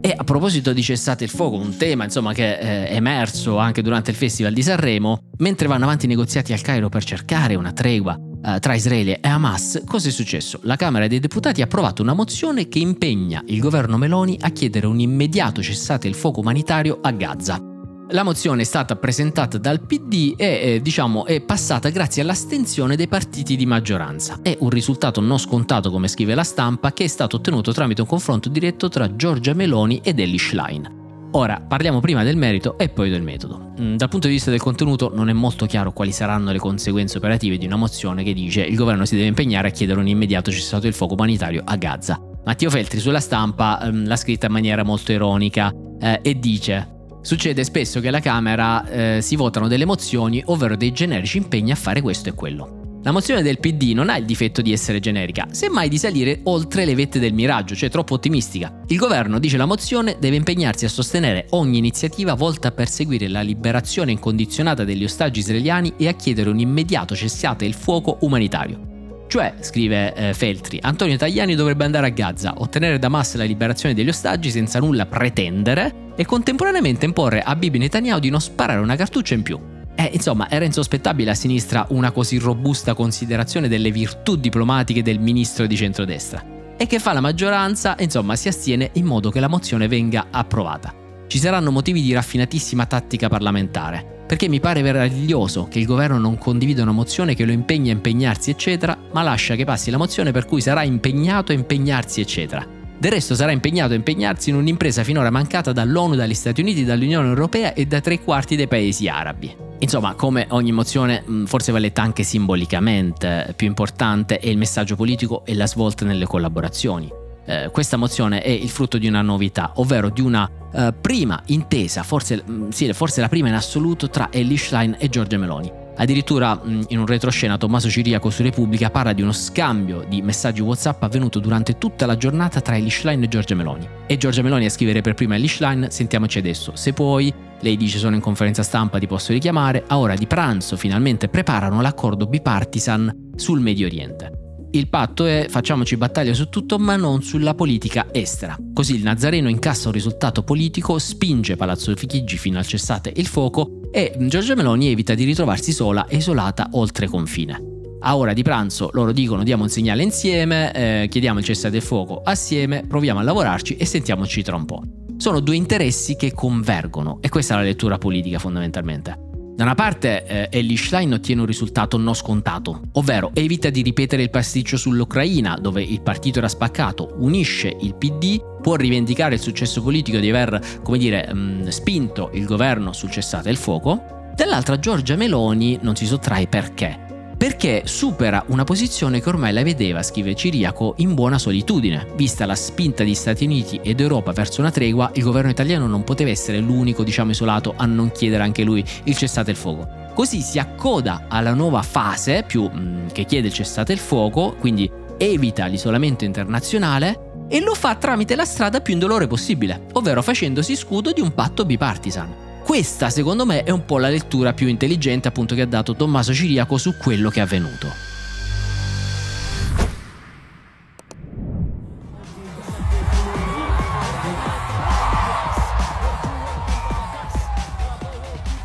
E 0.00 0.14
a 0.16 0.24
proposito 0.24 0.72
di 0.72 0.82
cessate 0.82 1.22
il 1.22 1.30
fuoco, 1.30 1.54
un 1.54 1.76
tema 1.76 2.02
insomma, 2.02 2.32
che 2.32 2.58
è 2.58 2.88
emerso 2.90 3.56
anche 3.58 3.82
durante 3.82 4.10
il 4.10 4.16
Festival 4.16 4.52
di 4.52 4.64
Sanremo, 4.64 5.20
mentre 5.38 5.68
vanno 5.68 5.84
avanti 5.84 6.06
i 6.06 6.08
negoziati 6.08 6.52
al 6.52 6.60
Cairo 6.60 6.88
per 6.88 7.04
cercare 7.04 7.54
una 7.54 7.70
tregua 7.70 8.18
eh, 8.44 8.58
tra 8.58 8.74
Israele 8.74 9.20
e 9.20 9.28
Hamas, 9.28 9.82
cosa 9.86 10.08
è 10.08 10.10
successo? 10.10 10.58
La 10.64 10.74
Camera 10.74 11.06
dei 11.06 11.20
Deputati 11.20 11.60
ha 11.60 11.66
approvato 11.66 12.02
una 12.02 12.14
mozione 12.14 12.66
che 12.66 12.80
impegna 12.80 13.44
il 13.46 13.60
governo 13.60 13.96
Meloni 13.96 14.36
a 14.40 14.50
chiedere 14.50 14.88
un 14.88 14.98
immediato 14.98 15.62
cessate 15.62 16.08
il 16.08 16.14
fuoco 16.14 16.40
umanitario 16.40 16.98
a 17.00 17.12
Gaza. 17.12 17.74
La 18.10 18.22
mozione 18.22 18.62
è 18.62 18.64
stata 18.64 18.94
presentata 18.94 19.58
dal 19.58 19.80
PD 19.80 20.34
e 20.36 20.74
eh, 20.74 20.80
diciamo, 20.80 21.26
è 21.26 21.40
passata 21.40 21.88
grazie 21.88 22.22
all'astensione 22.22 22.94
dei 22.94 23.08
partiti 23.08 23.56
di 23.56 23.66
maggioranza. 23.66 24.38
È 24.42 24.56
un 24.60 24.70
risultato 24.70 25.20
non 25.20 25.38
scontato, 25.38 25.90
come 25.90 26.06
scrive 26.06 26.36
la 26.36 26.44
stampa, 26.44 26.92
che 26.92 27.02
è 27.02 27.08
stato 27.08 27.36
ottenuto 27.36 27.72
tramite 27.72 28.02
un 28.02 28.06
confronto 28.06 28.48
diretto 28.48 28.88
tra 28.88 29.16
Giorgia 29.16 29.54
Meloni 29.54 30.00
ed 30.04 30.20
Ellie 30.20 30.38
Schlein. 30.38 31.28
Ora 31.32 31.60
parliamo 31.60 31.98
prima 31.98 32.22
del 32.22 32.36
merito 32.36 32.78
e 32.78 32.88
poi 32.90 33.10
del 33.10 33.22
metodo. 33.22 33.72
Mm, 33.80 33.96
dal 33.96 34.08
punto 34.08 34.28
di 34.28 34.34
vista 34.34 34.50
del 34.50 34.60
contenuto 34.60 35.10
non 35.12 35.28
è 35.28 35.32
molto 35.32 35.66
chiaro 35.66 35.92
quali 35.92 36.12
saranno 36.12 36.52
le 36.52 36.58
conseguenze 36.58 37.18
operative 37.18 37.58
di 37.58 37.66
una 37.66 37.74
mozione 37.74 38.22
che 38.22 38.32
dice 38.32 38.62
il 38.62 38.76
governo 38.76 39.04
si 39.04 39.16
deve 39.16 39.26
impegnare 39.26 39.66
a 39.66 39.72
chiedere 39.72 39.98
un 39.98 40.06
immediato 40.06 40.52
cessato 40.52 40.84
del 40.84 40.94
fuoco 40.94 41.14
umanitario 41.14 41.62
a 41.64 41.74
Gaza. 41.74 42.20
Matteo 42.44 42.70
Feltri 42.70 43.00
sulla 43.00 43.18
stampa 43.18 43.82
ehm, 43.82 44.06
l'ha 44.06 44.16
scritta 44.16 44.46
in 44.46 44.52
maniera 44.52 44.84
molto 44.84 45.10
ironica 45.10 45.72
eh, 46.00 46.20
e 46.22 46.38
dice 46.38 46.94
Succede 47.26 47.64
spesso 47.64 47.98
che 47.98 48.06
alla 48.06 48.20
Camera 48.20 48.88
eh, 48.88 49.20
si 49.20 49.34
votano 49.34 49.66
delle 49.66 49.84
mozioni, 49.84 50.40
ovvero 50.46 50.76
dei 50.76 50.92
generici 50.92 51.38
impegni 51.38 51.72
a 51.72 51.74
fare 51.74 52.00
questo 52.00 52.28
e 52.28 52.34
quello. 52.34 53.00
La 53.02 53.10
mozione 53.10 53.42
del 53.42 53.58
PD 53.58 53.94
non 53.94 54.10
ha 54.10 54.16
il 54.16 54.24
difetto 54.24 54.62
di 54.62 54.70
essere 54.70 55.00
generica, 55.00 55.48
semmai 55.50 55.88
di 55.88 55.98
salire 55.98 56.38
oltre 56.44 56.84
le 56.84 56.94
vette 56.94 57.18
del 57.18 57.32
miraggio, 57.32 57.74
cioè 57.74 57.90
troppo 57.90 58.14
ottimistica. 58.14 58.80
Il 58.86 58.96
governo, 58.96 59.40
dice 59.40 59.56
la 59.56 59.66
mozione, 59.66 60.18
deve 60.20 60.36
impegnarsi 60.36 60.84
a 60.84 60.88
sostenere 60.88 61.46
ogni 61.50 61.78
iniziativa 61.78 62.34
volta 62.34 62.68
a 62.68 62.72
perseguire 62.72 63.26
la 63.26 63.40
liberazione 63.40 64.12
incondizionata 64.12 64.84
degli 64.84 65.02
ostaggi 65.02 65.40
israeliani 65.40 65.94
e 65.96 66.06
a 66.06 66.14
chiedere 66.14 66.48
un 66.48 66.60
immediato 66.60 67.16
cessate 67.16 67.64
il 67.64 67.74
fuoco 67.74 68.18
umanitario. 68.20 68.95
Cioè, 69.36 69.52
scrive 69.60 70.14
eh, 70.14 70.32
Feltri, 70.32 70.78
Antonio 70.80 71.18
Tajani 71.18 71.54
dovrebbe 71.54 71.84
andare 71.84 72.06
a 72.06 72.08
Gaza, 72.08 72.54
ottenere 72.56 72.98
da 72.98 73.08
Hamas 73.08 73.34
la 73.34 73.44
liberazione 73.44 73.94
degli 73.94 74.08
ostaggi 74.08 74.50
senza 74.50 74.78
nulla 74.78 75.04
pretendere 75.04 76.12
e 76.16 76.24
contemporaneamente 76.24 77.04
imporre 77.04 77.42
a 77.42 77.54
Bibi 77.54 77.76
Netanyahu 77.76 78.18
di 78.18 78.30
non 78.30 78.40
sparare 78.40 78.80
una 78.80 78.96
cartuccia 78.96 79.34
in 79.34 79.42
più. 79.42 79.60
Eh, 79.94 80.08
insomma, 80.10 80.48
era 80.48 80.64
insospettabile 80.64 81.32
a 81.32 81.34
sinistra 81.34 81.84
una 81.90 82.12
così 82.12 82.38
robusta 82.38 82.94
considerazione 82.94 83.68
delle 83.68 83.90
virtù 83.90 84.36
diplomatiche 84.36 85.02
del 85.02 85.18
ministro 85.18 85.66
di 85.66 85.76
centrodestra. 85.76 86.42
E 86.78 86.86
che 86.86 86.98
fa 86.98 87.12
la 87.12 87.20
maggioranza, 87.20 87.94
insomma, 87.98 88.36
si 88.36 88.48
astiene 88.48 88.88
in 88.94 89.04
modo 89.04 89.28
che 89.28 89.40
la 89.40 89.48
mozione 89.48 89.86
venga 89.86 90.28
approvata. 90.30 90.94
Ci 91.26 91.36
saranno 91.36 91.70
motivi 91.70 92.00
di 92.00 92.14
raffinatissima 92.14 92.86
tattica 92.86 93.28
parlamentare, 93.28 94.15
perché 94.26 94.48
mi 94.48 94.60
pare 94.60 94.82
meraviglioso 94.82 95.68
che 95.70 95.78
il 95.78 95.86
governo 95.86 96.18
non 96.18 96.36
condivida 96.36 96.82
una 96.82 96.92
mozione 96.92 97.34
che 97.34 97.44
lo 97.44 97.52
impegna 97.52 97.92
a 97.92 97.94
impegnarsi, 97.94 98.50
eccetera, 98.50 98.98
ma 99.12 99.22
lascia 99.22 99.54
che 99.54 99.64
passi 99.64 99.90
la 99.90 99.98
mozione 99.98 100.32
per 100.32 100.46
cui 100.46 100.60
sarà 100.60 100.82
impegnato 100.82 101.52
a 101.52 101.54
impegnarsi, 101.54 102.20
eccetera. 102.20 102.66
Del 102.98 103.12
resto 103.12 103.34
sarà 103.34 103.52
impegnato 103.52 103.92
a 103.92 103.96
impegnarsi 103.96 104.50
in 104.50 104.56
un'impresa 104.56 105.04
finora 105.04 105.30
mancata 105.30 105.72
dall'ONU, 105.72 106.14
dagli 106.14 106.34
Stati 106.34 106.62
Uniti, 106.62 106.84
dall'Unione 106.84 107.28
Europea 107.28 107.74
e 107.74 107.86
da 107.86 108.00
tre 108.00 108.20
quarti 108.20 108.56
dei 108.56 108.68
paesi 108.68 109.06
arabi. 109.06 109.54
Insomma, 109.78 110.14
come 110.14 110.46
ogni 110.50 110.72
mozione, 110.72 111.22
forse 111.44 111.72
va 111.72 111.78
letta 111.78 112.00
anche 112.00 112.22
simbolicamente, 112.22 113.52
più 113.54 113.66
importante 113.66 114.38
è 114.38 114.48
il 114.48 114.56
messaggio 114.56 114.96
politico 114.96 115.44
e 115.44 115.54
la 115.54 115.66
svolta 115.66 116.06
nelle 116.06 116.24
collaborazioni. 116.24 117.24
Eh, 117.46 117.70
questa 117.72 117.96
mozione 117.96 118.42
è 118.42 118.50
il 118.50 118.68
frutto 118.68 118.98
di 118.98 119.06
una 119.06 119.22
novità, 119.22 119.72
ovvero 119.76 120.10
di 120.10 120.20
una 120.20 120.50
eh, 120.72 120.92
prima 121.00 121.40
intesa, 121.46 122.02
forse, 122.02 122.44
sì, 122.70 122.92
forse 122.92 123.20
la 123.20 123.28
prima 123.28 123.48
in 123.48 123.54
assoluto, 123.54 124.10
tra 124.10 124.28
Ellie 124.30 124.58
Schlein 124.58 124.96
e 124.98 125.08
Giorgia 125.08 125.38
Meloni. 125.38 125.84
Addirittura 125.98 126.60
in 126.64 126.98
un 126.98 127.06
retroscena 127.06 127.56
Tommaso 127.56 127.88
Ciriaco 127.88 128.28
su 128.28 128.42
Repubblica 128.42 128.90
parla 128.90 129.14
di 129.14 129.22
uno 129.22 129.32
scambio 129.32 130.04
di 130.06 130.20
messaggi 130.20 130.60
WhatsApp 130.60 131.02
avvenuto 131.02 131.38
durante 131.38 131.78
tutta 131.78 132.04
la 132.04 132.18
giornata 132.18 132.60
tra 132.60 132.76
Ellie 132.76 132.90
Schlein 132.90 133.22
e 133.22 133.28
Giorgia 133.28 133.54
Meloni. 133.54 133.88
E 134.06 134.18
Giorgia 134.18 134.42
Meloni 134.42 134.66
a 134.66 134.70
scrivere 134.70 135.00
per 135.00 135.14
prima 135.14 135.36
Ellie 135.36 135.48
Schlein, 135.48 135.86
sentiamoci 135.88 136.36
adesso, 136.36 136.72
se 136.74 136.92
puoi, 136.92 137.32
lei 137.60 137.78
dice 137.78 137.96
sono 137.98 138.14
in 138.14 138.20
conferenza 138.20 138.62
stampa, 138.62 138.98
ti 138.98 139.06
posso 139.06 139.32
richiamare, 139.32 139.84
a 139.86 139.96
ora 139.98 140.14
di 140.14 140.26
pranzo 140.26 140.76
finalmente 140.76 141.28
preparano 141.28 141.80
l'accordo 141.80 142.26
bipartisan 142.26 143.30
sul 143.34 143.60
Medio 143.60 143.86
Oriente. 143.86 144.45
Il 144.70 144.88
patto 144.88 145.24
è 145.24 145.46
facciamoci 145.48 145.96
battaglia 145.96 146.34
su 146.34 146.48
tutto 146.48 146.78
ma 146.78 146.96
non 146.96 147.22
sulla 147.22 147.54
politica 147.54 148.08
estera. 148.12 148.58
Così 148.72 148.96
il 148.96 149.02
Nazareno 149.02 149.48
incassa 149.48 149.88
un 149.88 149.94
risultato 149.94 150.42
politico, 150.42 150.98
spinge 150.98 151.56
Palazzo 151.56 151.94
Chigi 151.94 152.36
fino 152.36 152.58
al 152.58 152.66
cessate 152.66 153.12
il 153.16 153.26
fuoco 153.26 153.80
e 153.90 154.14
Giorgia 154.18 154.54
Meloni 154.54 154.88
evita 154.88 155.14
di 155.14 155.24
ritrovarsi 155.24 155.72
sola 155.72 156.06
e 156.06 156.16
isolata 156.16 156.68
oltre 156.72 157.06
confine. 157.06 157.74
A 158.00 158.16
ora 158.16 158.32
di 158.32 158.42
pranzo 158.42 158.90
loro 158.92 159.12
dicono 159.12 159.42
diamo 159.42 159.62
un 159.62 159.68
segnale 159.68 160.02
insieme, 160.02 160.72
eh, 160.72 161.08
chiediamo 161.08 161.38
il 161.38 161.44
cessate 161.44 161.76
il 161.76 161.82
fuoco 161.82 162.20
assieme, 162.22 162.84
proviamo 162.86 163.20
a 163.20 163.22
lavorarci 163.22 163.76
e 163.76 163.86
sentiamoci 163.86 164.42
tra 164.42 164.56
un 164.56 164.64
po'. 164.64 164.82
Sono 165.16 165.40
due 165.40 165.56
interessi 165.56 166.14
che 166.14 166.32
convergono 166.32 167.18
e 167.22 167.28
questa 167.30 167.54
è 167.54 167.56
la 167.56 167.62
lettura 167.62 167.96
politica 167.96 168.38
fondamentalmente. 168.38 169.35
Da 169.56 169.64
una 169.64 169.74
parte 169.74 170.26
eh, 170.26 170.48
Ellie 170.50 170.76
Schlein 170.76 171.14
ottiene 171.14 171.40
un 171.40 171.46
risultato 171.46 171.96
non 171.96 172.12
scontato, 172.12 172.82
ovvero 172.92 173.30
evita 173.32 173.70
di 173.70 173.80
ripetere 173.80 174.20
il 174.22 174.28
pasticcio 174.28 174.76
sull'Ucraina, 174.76 175.56
dove 175.58 175.82
il 175.82 176.02
partito 176.02 176.40
era 176.40 176.48
spaccato, 176.48 177.14
unisce 177.20 177.74
il 177.80 177.94
PD, 177.94 178.38
può 178.60 178.74
rivendicare 178.74 179.36
il 179.36 179.40
successo 179.40 179.80
politico 179.80 180.18
di 180.18 180.28
aver, 180.28 180.60
come 180.82 180.98
dire, 180.98 181.32
mh, 181.32 181.38
mm, 181.38 181.68
spinto 181.68 182.28
il 182.34 182.44
governo 182.44 182.92
sul 182.92 183.10
cessate 183.10 183.48
il 183.48 183.56
fuoco. 183.56 184.34
Dall'altra 184.34 184.78
Giorgia 184.78 185.16
Meloni 185.16 185.78
non 185.80 185.96
si 185.96 186.04
sottrae 186.04 186.46
perché? 186.48 187.05
Perché 187.36 187.82
supera 187.84 188.42
una 188.48 188.64
posizione 188.64 189.20
che 189.20 189.28
ormai 189.28 189.52
la 189.52 189.62
vedeva, 189.62 190.02
scrive 190.02 190.34
Ciriaco, 190.34 190.94
in 190.98 191.14
buona 191.14 191.38
solitudine. 191.38 192.06
Vista 192.16 192.46
la 192.46 192.54
spinta 192.54 193.04
di 193.04 193.14
Stati 193.14 193.44
Uniti 193.44 193.78
ed 193.82 194.00
Europa 194.00 194.32
verso 194.32 194.60
una 194.60 194.70
tregua, 194.70 195.10
il 195.14 195.22
governo 195.22 195.50
italiano 195.50 195.86
non 195.86 196.02
poteva 196.02 196.30
essere 196.30 196.60
l'unico, 196.60 197.04
diciamo, 197.04 197.32
isolato 197.32 197.74
a 197.76 197.84
non 197.84 198.10
chiedere 198.10 198.42
anche 198.42 198.64
lui 198.64 198.84
il 199.04 199.16
cessate 199.16 199.50
il 199.50 199.56
fuoco. 199.56 200.04
Così 200.14 200.40
si 200.40 200.58
accoda 200.58 201.26
alla 201.28 201.52
nuova 201.52 201.82
fase, 201.82 202.44
più 202.46 202.70
mm, 202.72 203.08
che 203.08 203.24
chiede 203.24 203.48
il 203.48 203.52
cessate 203.52 203.92
il 203.92 203.98
fuoco, 203.98 204.56
quindi 204.58 204.90
evita 205.18 205.66
l'isolamento 205.66 206.24
internazionale 206.24 207.44
e 207.48 207.60
lo 207.60 207.74
fa 207.74 207.94
tramite 207.96 208.34
la 208.34 208.44
strada 208.44 208.80
più 208.80 208.94
indolore 208.94 209.26
possibile, 209.26 209.86
ovvero 209.92 210.22
facendosi 210.22 210.74
scudo 210.74 211.12
di 211.12 211.20
un 211.20 211.32
patto 211.34 211.64
bipartisan. 211.64 212.45
Questa, 212.66 213.10
secondo 213.10 213.46
me, 213.46 213.62
è 213.62 213.70
un 213.70 213.84
po' 213.84 213.96
la 213.96 214.08
lettura 214.08 214.52
più 214.52 214.66
intelligente 214.66 215.28
appunto 215.28 215.54
che 215.54 215.62
ha 215.62 215.66
dato 215.66 215.94
Tommaso 215.94 216.34
Ciriaco 216.34 216.78
su 216.78 216.96
quello 216.96 217.30
che 217.30 217.38
è 217.38 217.42
avvenuto. 217.44 218.15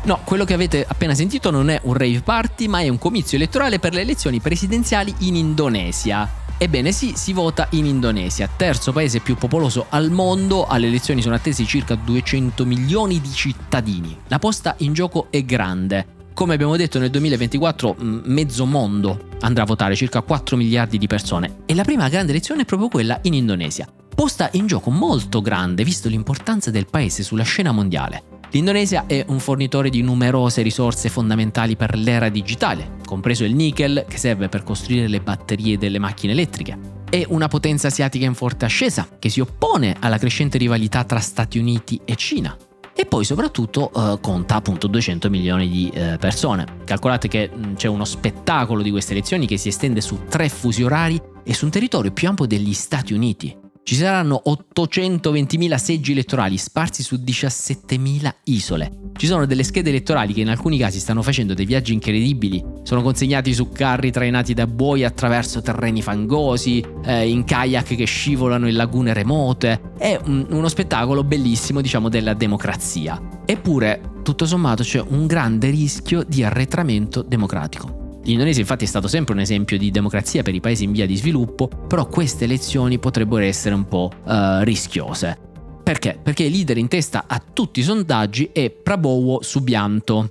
No, 0.04 0.20
quello 0.24 0.44
che 0.44 0.54
avete 0.54 0.84
appena 0.86 1.14
sentito 1.14 1.52
non 1.52 1.70
è 1.70 1.80
un 1.84 1.92
rave 1.92 2.22
party, 2.22 2.66
ma 2.66 2.80
è 2.80 2.88
un 2.88 2.98
comizio 2.98 3.36
elettorale 3.36 3.78
per 3.78 3.94
le 3.94 4.00
elezioni 4.00 4.40
presidenziali 4.40 5.14
in 5.18 5.36
Indonesia. 5.36 6.28
Ebbene 6.58 6.90
sì, 6.90 7.12
si 7.14 7.32
vota 7.32 7.68
in 7.70 7.86
Indonesia, 7.86 8.48
terzo 8.48 8.92
paese 8.92 9.20
più 9.20 9.36
popoloso 9.36 9.86
al 9.88 10.10
mondo, 10.10 10.66
alle 10.66 10.88
elezioni 10.88 11.22
sono 11.22 11.36
attesi 11.36 11.66
circa 11.66 11.94
200 11.94 12.64
milioni 12.64 13.20
di 13.20 13.30
cittadini. 13.30 14.16
La 14.26 14.40
posta 14.40 14.74
in 14.78 14.92
gioco 14.92 15.28
è 15.30 15.44
grande. 15.44 16.20
Come 16.34 16.54
abbiamo 16.54 16.76
detto 16.76 16.98
nel 16.98 17.10
2024 17.10 17.96
mm, 18.00 18.20
mezzo 18.24 18.66
mondo 18.66 19.28
andrà 19.40 19.62
a 19.62 19.66
votare, 19.66 19.94
circa 19.94 20.22
4 20.22 20.56
miliardi 20.56 20.98
di 20.98 21.06
persone 21.06 21.58
e 21.66 21.74
la 21.74 21.84
prima 21.84 22.08
grande 22.08 22.32
elezione 22.32 22.62
è 22.62 22.64
proprio 22.64 22.88
quella 22.88 23.18
in 23.22 23.34
Indonesia. 23.34 23.86
Posta 24.14 24.48
in 24.52 24.66
gioco 24.66 24.90
molto 24.90 25.40
grande 25.40 25.84
visto 25.84 26.08
l'importanza 26.08 26.70
del 26.70 26.86
paese 26.86 27.22
sulla 27.22 27.44
scena 27.44 27.70
mondiale. 27.70 28.40
L'Indonesia 28.52 29.06
è 29.06 29.24
un 29.28 29.38
fornitore 29.40 29.88
di 29.88 30.02
numerose 30.02 30.60
risorse 30.60 31.08
fondamentali 31.08 31.74
per 31.74 31.96
l'era 31.96 32.28
digitale, 32.28 32.98
compreso 33.06 33.44
il 33.44 33.54
nickel 33.54 34.04
che 34.06 34.18
serve 34.18 34.50
per 34.50 34.62
costruire 34.62 35.08
le 35.08 35.20
batterie 35.20 35.78
delle 35.78 35.98
macchine 35.98 36.34
elettriche. 36.34 36.78
È 37.08 37.24
una 37.28 37.48
potenza 37.48 37.86
asiatica 37.86 38.26
in 38.26 38.34
forte 38.34 38.66
ascesa 38.66 39.08
che 39.18 39.30
si 39.30 39.40
oppone 39.40 39.96
alla 39.98 40.18
crescente 40.18 40.58
rivalità 40.58 41.04
tra 41.04 41.18
Stati 41.18 41.58
Uniti 41.58 41.98
e 42.04 42.14
Cina. 42.14 42.54
E 42.94 43.06
poi 43.06 43.24
soprattutto 43.24 43.90
eh, 43.90 44.18
conta 44.20 44.56
appunto 44.56 44.86
200 44.86 45.30
milioni 45.30 45.70
di 45.70 45.88
eh, 45.88 46.18
persone. 46.20 46.80
Calcolate 46.84 47.28
che 47.28 47.48
mh, 47.50 47.68
mm, 47.68 47.74
c'è 47.74 47.88
uno 47.88 48.04
spettacolo 48.04 48.82
di 48.82 48.90
queste 48.90 49.12
elezioni 49.12 49.46
che 49.46 49.56
si 49.56 49.68
estende 49.68 50.02
su 50.02 50.24
tre 50.28 50.50
fusi 50.50 50.82
orari 50.82 51.18
e 51.42 51.54
su 51.54 51.64
un 51.64 51.70
territorio 51.70 52.12
più 52.12 52.28
ampio 52.28 52.44
degli 52.44 52.74
Stati 52.74 53.14
Uniti. 53.14 53.61
Ci 53.84 53.96
saranno 53.96 54.42
820.000 54.46 55.74
seggi 55.74 56.12
elettorali 56.12 56.56
sparsi 56.56 57.02
su 57.02 57.16
17.000 57.16 58.32
isole. 58.44 59.10
Ci 59.16 59.26
sono 59.26 59.44
delle 59.44 59.64
schede 59.64 59.90
elettorali 59.90 60.32
che 60.32 60.40
in 60.40 60.48
alcuni 60.48 60.78
casi 60.78 61.00
stanno 61.00 61.20
facendo 61.20 61.52
dei 61.52 61.66
viaggi 61.66 61.92
incredibili. 61.92 62.64
Sono 62.84 63.02
consegnati 63.02 63.52
su 63.52 63.70
carri 63.70 64.12
trainati 64.12 64.54
da 64.54 64.68
buoi 64.68 65.02
attraverso 65.02 65.62
terreni 65.62 66.00
fangosi, 66.00 66.84
eh, 67.04 67.28
in 67.28 67.44
kayak 67.44 67.96
che 67.96 68.04
scivolano 68.04 68.68
in 68.68 68.76
lagune 68.76 69.12
remote. 69.12 69.94
È 69.98 70.18
un, 70.26 70.46
uno 70.50 70.68
spettacolo 70.68 71.24
bellissimo, 71.24 71.80
diciamo, 71.80 72.08
della 72.08 72.34
democrazia. 72.34 73.20
Eppure, 73.44 74.20
tutto 74.22 74.46
sommato, 74.46 74.84
c'è 74.84 75.02
un 75.04 75.26
grande 75.26 75.70
rischio 75.70 76.22
di 76.22 76.44
arretramento 76.44 77.22
democratico. 77.22 78.01
L'Indonesia 78.24 78.60
infatti 78.60 78.84
è 78.84 78.88
stato 78.88 79.08
sempre 79.08 79.34
un 79.34 79.40
esempio 79.40 79.76
di 79.76 79.90
democrazia 79.90 80.42
per 80.42 80.54
i 80.54 80.60
paesi 80.60 80.84
in 80.84 80.92
via 80.92 81.06
di 81.06 81.16
sviluppo, 81.16 81.68
però 81.68 82.06
queste 82.06 82.44
elezioni 82.44 82.98
potrebbero 82.98 83.42
essere 83.42 83.74
un 83.74 83.88
po' 83.88 84.10
uh, 84.24 84.62
rischiose. 84.62 85.50
Perché? 85.82 86.18
Perché 86.22 86.44
il 86.44 86.52
leader 86.52 86.78
in 86.78 86.86
testa 86.86 87.24
a 87.26 87.42
tutti 87.52 87.80
i 87.80 87.82
sondaggi 87.82 88.50
è 88.52 88.70
Prabowo 88.70 89.42
Subianto. 89.42 90.28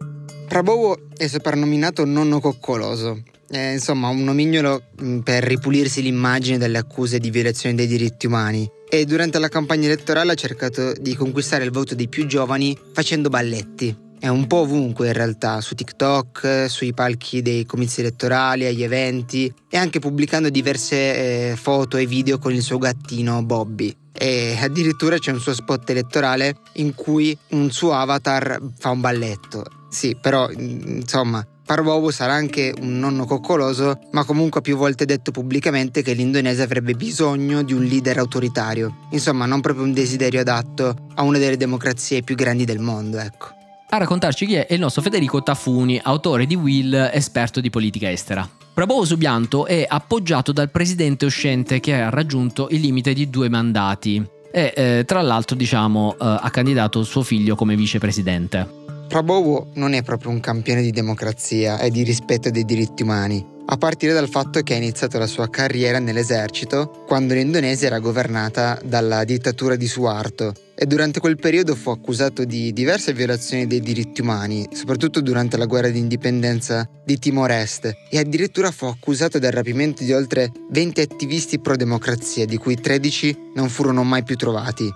Prabowo 0.48 1.08
è 1.18 1.28
soprannominato 1.28 2.06
nonno 2.06 2.40
coccoloso. 2.40 3.24
È, 3.50 3.58
insomma, 3.58 4.08
un 4.08 4.24
nomignolo 4.24 4.84
mm, 5.02 5.20
per 5.20 5.44
ripulirsi 5.44 6.02
l'immagine 6.02 6.58
dalle 6.58 6.78
accuse 6.78 7.20
di 7.20 7.30
violazione 7.30 7.76
dei 7.76 7.88
diritti 7.88 8.26
umani. 8.26 8.70
E 8.90 9.04
durante 9.04 9.40
la 9.40 9.50
campagna 9.50 9.88
elettorale 9.88 10.32
ha 10.32 10.36
cercato 10.36 10.94
di 10.94 11.16
conquistare 11.16 11.66
il 11.66 11.72
voto 11.72 11.96
dei 11.96 12.08
più 12.08 12.26
giovani 12.26 12.78
facendo 12.94 13.28
balletti. 13.28 14.10
È 14.22 14.28
un 14.28 14.46
po' 14.46 14.58
ovunque 14.58 15.08
in 15.08 15.14
realtà, 15.14 15.62
su 15.62 15.74
TikTok, 15.74 16.68
sui 16.70 16.94
palchi 16.94 17.42
dei 17.42 17.66
comizi 17.66 18.02
elettorali, 18.02 18.68
agli 18.68 18.84
eventi 18.84 19.52
e 19.68 19.78
anche 19.78 19.98
pubblicando 19.98 20.52
diverse 20.52 21.50
eh, 21.50 21.56
foto 21.56 21.98
e 21.98 22.06
video 22.06 22.38
con 22.38 22.54
il 22.54 22.62
suo 22.62 22.78
gattino 22.78 23.44
Bobby. 23.44 23.92
E 24.14 24.56
addirittura 24.62 25.18
c'è 25.18 25.32
un 25.32 25.40
suo 25.40 25.56
spot 25.56 25.90
elettorale 25.90 26.58
in 26.74 26.94
cui 26.94 27.36
un 27.50 27.72
suo 27.72 27.94
avatar 27.94 28.62
fa 28.78 28.92
un 28.92 29.02
balletto. 29.02 29.66
Sì, 29.90 30.16
però 30.22 30.52
insomma, 30.52 31.44
Prabowo 31.66 32.12
sarà 32.12 32.34
anche 32.34 32.72
un 32.80 33.00
nonno 33.00 33.26
coccoloso, 33.26 34.02
ma 34.12 34.24
comunque 34.24 34.60
ha 34.60 34.64
più 34.64 34.78
volte 34.78 35.06
detto 35.06 35.32
pubblicamente 35.32 36.04
che 36.04 36.14
l'Indonesia 36.14 36.64
avrebbe 36.64 36.94
bisogno 36.94 37.64
di 37.64 37.74
un 37.74 37.86
leader 37.86 38.20
autoritario. 38.20 39.08
Insomma, 39.14 39.48
non 39.48 39.62
proprio 39.62 39.84
un 39.84 39.94
desiderio 39.94 40.42
adatto 40.42 41.08
a 41.16 41.24
una 41.24 41.40
delle 41.40 41.58
democrazie 41.58 42.22
più 42.22 42.36
grandi 42.36 42.66
del 42.66 42.78
mondo, 42.78 43.18
ecco. 43.18 43.56
A 43.94 43.98
raccontarci 43.98 44.46
chi 44.46 44.54
è 44.56 44.68
il 44.70 44.80
nostro 44.80 45.02
Federico 45.02 45.44
Tafuni, 45.44 46.00
autore 46.02 46.46
di 46.46 46.56
Will, 46.56 46.94
esperto 47.12 47.60
di 47.60 47.70
politica 47.70 48.10
estera. 48.10 48.50
Prabowo 48.74 49.04
Subianto 49.04 49.66
è 49.66 49.86
appoggiato 49.86 50.54
dal 50.54 50.72
presidente 50.72 51.26
uscente 51.26 51.82
che 51.82 51.96
ha 51.96 52.10
raggiunto 52.10 52.70
il 52.72 52.80
limite 52.80 53.12
di 53.12 53.30
due 53.30 53.50
mandati 53.50 54.26
e 54.50 54.74
eh, 54.74 55.04
tra 55.06 55.22
l'altro 55.22 55.58
diciamo 55.58 56.14
eh, 56.14 56.16
ha 56.20 56.50
candidato 56.52 57.04
suo 57.04 57.22
figlio 57.22 57.56
come 57.56 57.76
vicepresidente. 57.76 58.66
Prabowo 59.10 59.72
non 59.74 59.92
è 59.92 60.04
proprio 60.04 60.32
un 60.32 60.40
campione 60.40 60.82
di 60.82 60.92
democrazia 60.92 61.78
e 61.80 61.92
di 61.92 62.04
rispetto 62.04 62.50
dei 62.50 62.64
diritti 62.64 63.04
umani 63.04 63.46
a 63.66 63.78
partire 63.78 64.14
dal 64.14 64.30
fatto 64.30 64.62
che 64.62 64.74
ha 64.74 64.78
iniziato 64.78 65.18
la 65.18 65.28
sua 65.28 65.50
carriera 65.50 66.00
nell'esercito 66.00 67.04
quando 67.08 67.34
l'Indonesia 67.34 67.88
era 67.88 68.00
governata 68.00 68.80
dalla 68.84 69.26
dittatura 69.26 69.76
di 69.76 69.88
Suharto 69.88 70.54
e 70.82 70.88
durante 70.88 71.20
quel 71.20 71.36
periodo 71.36 71.76
fu 71.76 71.92
accusato 71.92 72.44
di 72.44 72.74
diverse 72.74 73.14
violazioni 73.14 73.68
dei 73.68 73.82
diritti 73.82 74.22
umani, 74.22 74.68
soprattutto 74.74 75.22
durante 75.22 75.56
la 75.56 75.68
guerra 75.68 75.90
di 75.90 76.00
indipendenza 76.00 76.90
di 77.06 77.20
Timor-Est 77.20 77.94
e 78.10 78.18
addirittura 78.18 78.72
fu 78.72 78.86
accusato 78.86 79.38
del 79.38 79.52
rapimento 79.52 80.04
di 80.04 80.12
oltre 80.12 80.52
20 80.72 81.02
attivisti 81.02 81.60
pro-democrazia, 81.60 82.48
di 82.48 82.58
cui 82.58 82.74
13 82.74 83.52
non 83.54 83.70
furono 83.70 84.02
mai 84.04 84.24
più 84.24 84.36
trovati. 84.36 84.92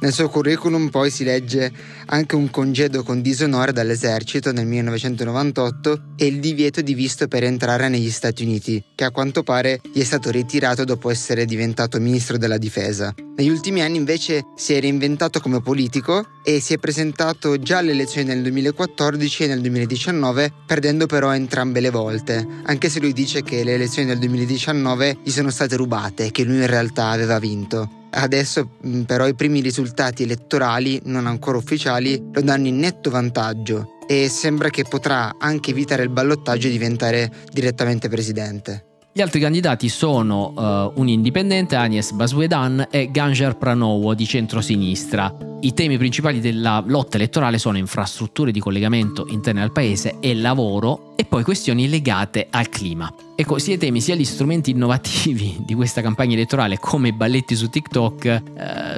Nel 0.00 0.12
suo 0.12 0.28
curriculum 0.28 0.90
poi 0.90 1.10
si 1.10 1.24
legge 1.24 1.72
anche 2.06 2.36
un 2.36 2.50
congedo 2.50 3.02
con 3.02 3.20
disonore 3.20 3.72
dall'esercito 3.72 4.52
nel 4.52 4.64
1998 4.64 6.02
e 6.14 6.26
il 6.26 6.38
divieto 6.38 6.80
di 6.82 6.94
visto 6.94 7.26
per 7.26 7.42
entrare 7.42 7.88
negli 7.88 8.10
Stati 8.10 8.44
Uniti, 8.44 8.82
che 8.94 9.02
a 9.02 9.10
quanto 9.10 9.42
pare 9.42 9.80
gli 9.92 10.00
è 10.00 10.04
stato 10.04 10.30
ritirato 10.30 10.84
dopo 10.84 11.10
essere 11.10 11.44
diventato 11.46 11.98
ministro 11.98 12.38
della 12.38 12.58
difesa. 12.58 13.12
Negli 13.36 13.48
ultimi 13.48 13.82
anni 13.82 13.96
invece 13.96 14.44
si 14.54 14.72
è 14.74 14.80
reinventato 14.80 15.40
come 15.40 15.60
politico 15.62 16.26
e 16.44 16.60
si 16.60 16.74
è 16.74 16.78
presentato 16.78 17.58
già 17.58 17.78
alle 17.78 17.90
elezioni 17.90 18.28
nel 18.28 18.42
2014 18.42 19.42
e 19.42 19.46
nel 19.48 19.60
2019, 19.60 20.52
perdendo 20.64 21.06
però 21.06 21.34
entrambe 21.34 21.80
le 21.80 21.90
volte, 21.90 22.46
anche 22.62 22.88
se 22.88 23.00
lui 23.00 23.12
dice 23.12 23.42
che 23.42 23.64
le 23.64 23.74
elezioni 23.74 24.06
del 24.06 24.18
2019 24.18 25.18
gli 25.24 25.30
sono 25.30 25.50
state 25.50 25.74
rubate 25.74 26.26
e 26.26 26.30
che 26.30 26.44
lui 26.44 26.58
in 26.58 26.66
realtà 26.68 27.08
aveva 27.08 27.40
vinto. 27.40 28.06
Adesso 28.10 28.70
mm, 28.86 29.02
però 29.02 29.26
i 29.26 29.34
primi 29.34 29.60
risultati 29.60 30.22
elettorali, 30.22 31.00
non 31.04 31.26
ancora 31.26 31.58
ufficiali, 31.58 32.30
lo 32.32 32.40
danno 32.40 32.66
in 32.66 32.78
netto 32.78 33.10
vantaggio 33.10 33.98
e 34.06 34.28
sembra 34.28 34.70
che 34.70 34.84
potrà 34.84 35.36
anche 35.38 35.70
evitare 35.70 36.02
il 36.02 36.08
ballottaggio 36.08 36.68
e 36.68 36.70
diventare 36.70 37.30
direttamente 37.52 38.08
presidente. 38.08 38.87
Gli 39.18 39.22
altri 39.22 39.40
candidati 39.40 39.88
sono 39.88 40.52
uh, 40.54 41.00
un 41.00 41.08
indipendente, 41.08 41.74
Agnes 41.74 42.12
Baswedan, 42.12 42.86
e 42.88 43.10
Ganjar 43.10 43.56
Pranowo 43.56 44.14
di 44.14 44.24
centrosinistra. 44.24 45.34
I 45.58 45.74
temi 45.74 45.98
principali 45.98 46.38
della 46.38 46.80
lotta 46.86 47.16
elettorale 47.16 47.58
sono 47.58 47.78
infrastrutture 47.78 48.52
di 48.52 48.60
collegamento 48.60 49.26
interne 49.28 49.62
al 49.62 49.72
paese 49.72 50.18
e 50.20 50.36
lavoro 50.36 51.14
e 51.16 51.24
poi 51.24 51.42
questioni 51.42 51.88
legate 51.88 52.46
al 52.48 52.68
clima. 52.68 53.12
Ecco, 53.34 53.58
sia 53.58 53.74
i 53.74 53.78
temi 53.78 54.00
sia 54.00 54.14
gli 54.14 54.24
strumenti 54.24 54.70
innovativi 54.70 55.56
di 55.66 55.74
questa 55.74 56.00
campagna 56.00 56.34
elettorale 56.34 56.78
come 56.78 57.08
i 57.08 57.12
balletti 57.12 57.56
su 57.56 57.68
TikTok 57.68 58.24
eh, 58.24 58.42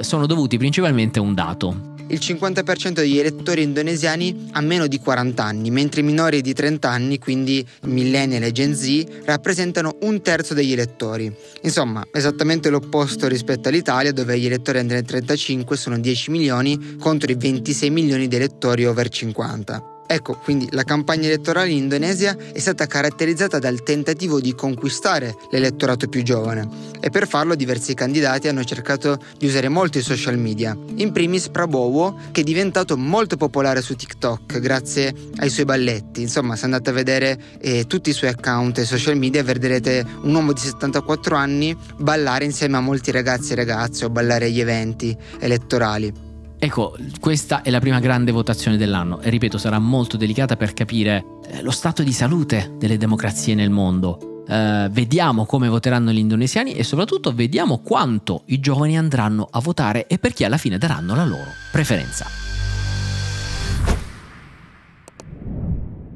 sono 0.03 0.27
dovuti 0.27 0.59
principalmente 0.59 1.17
a 1.17 1.23
un 1.23 1.33
dato 1.33 1.89
il 2.07 2.19
50% 2.19 2.91
degli 2.91 3.17
elettori 3.17 3.61
indonesiani 3.61 4.49
ha 4.51 4.61
meno 4.61 4.87
di 4.87 4.99
40 4.99 5.43
anni, 5.43 5.71
mentre 5.71 6.01
i 6.01 6.03
minori 6.03 6.41
di 6.41 6.53
30 6.53 6.89
anni, 6.89 7.19
quindi 7.19 7.65
millennial 7.83 8.43
e 8.43 8.51
Gen 8.51 8.75
Z, 8.75 9.05
rappresentano 9.25 9.97
un 10.01 10.21
terzo 10.21 10.53
degli 10.53 10.73
elettori. 10.73 11.33
Insomma, 11.61 12.05
esattamente 12.11 12.69
l'opposto 12.69 13.27
rispetto 13.27 13.69
all'Italia, 13.69 14.11
dove 14.11 14.39
gli 14.39 14.45
elettori 14.45 14.79
under 14.79 15.03
35 15.03 15.77
sono 15.77 15.99
10 15.99 16.31
milioni 16.31 16.97
contro 16.99 17.31
i 17.31 17.35
26 17.35 17.89
milioni 17.89 18.27
di 18.27 18.35
elettori 18.35 18.85
over 18.85 19.09
50. 19.09 19.90
Ecco, 20.11 20.37
quindi 20.43 20.67
la 20.71 20.83
campagna 20.83 21.27
elettorale 21.27 21.69
in 21.69 21.77
Indonesia 21.77 22.35
è 22.51 22.59
stata 22.59 22.85
caratterizzata 22.85 23.59
dal 23.59 23.81
tentativo 23.81 24.41
di 24.41 24.53
conquistare 24.53 25.37
l'elettorato 25.51 26.09
più 26.09 26.21
giovane 26.21 26.67
e 26.99 27.09
per 27.09 27.29
farlo 27.29 27.55
diversi 27.55 27.93
candidati 27.93 28.49
hanno 28.49 28.65
cercato 28.65 29.17
di 29.37 29.45
usare 29.45 29.69
molto 29.69 29.99
i 29.99 30.01
social 30.01 30.37
media. 30.37 30.77
In 30.95 31.13
primis 31.13 31.47
Prabowo, 31.47 32.17
che 32.33 32.41
è 32.41 32.43
diventato 32.43 32.97
molto 32.97 33.37
popolare 33.37 33.81
su 33.81 33.95
TikTok 33.95 34.59
grazie 34.59 35.15
ai 35.37 35.49
suoi 35.49 35.63
balletti. 35.63 36.19
Insomma, 36.19 36.57
se 36.57 36.65
andate 36.65 36.89
a 36.89 36.93
vedere 36.93 37.39
eh, 37.61 37.87
tutti 37.87 38.09
i 38.09 38.13
suoi 38.13 38.31
account 38.31 38.79
e 38.79 38.83
social 38.83 39.15
media 39.15 39.41
vedrete 39.43 40.05
un 40.23 40.35
uomo 40.35 40.51
di 40.51 40.59
74 40.59 41.37
anni 41.37 41.73
ballare 41.95 42.43
insieme 42.43 42.75
a 42.75 42.81
molti 42.81 43.11
ragazzi 43.11 43.53
e 43.53 43.55
ragazze 43.55 44.03
o 44.03 44.09
ballare 44.09 44.47
agli 44.47 44.59
eventi 44.59 45.15
elettorali. 45.39 46.30
Ecco, 46.63 46.95
questa 47.19 47.63
è 47.63 47.71
la 47.71 47.79
prima 47.79 47.99
grande 47.99 48.31
votazione 48.31 48.77
dell'anno 48.77 49.19
e 49.19 49.31
ripeto 49.31 49.57
sarà 49.57 49.79
molto 49.79 50.15
delicata 50.15 50.55
per 50.55 50.73
capire 50.73 51.25
eh, 51.47 51.63
lo 51.63 51.71
stato 51.71 52.03
di 52.03 52.13
salute 52.13 52.75
delle 52.77 52.97
democrazie 52.97 53.55
nel 53.55 53.71
mondo. 53.71 54.43
Eh, 54.47 54.87
vediamo 54.91 55.47
come 55.47 55.67
voteranno 55.69 56.11
gli 56.11 56.19
indonesiani 56.19 56.73
e 56.73 56.83
soprattutto 56.83 57.33
vediamo 57.33 57.79
quanto 57.79 58.43
i 58.45 58.59
giovani 58.59 58.95
andranno 58.95 59.47
a 59.49 59.59
votare 59.59 60.05
e 60.05 60.19
per 60.19 60.33
chi 60.33 60.43
alla 60.43 60.57
fine 60.57 60.77
daranno 60.77 61.15
la 61.15 61.25
loro 61.25 61.49
preferenza. 61.71 62.27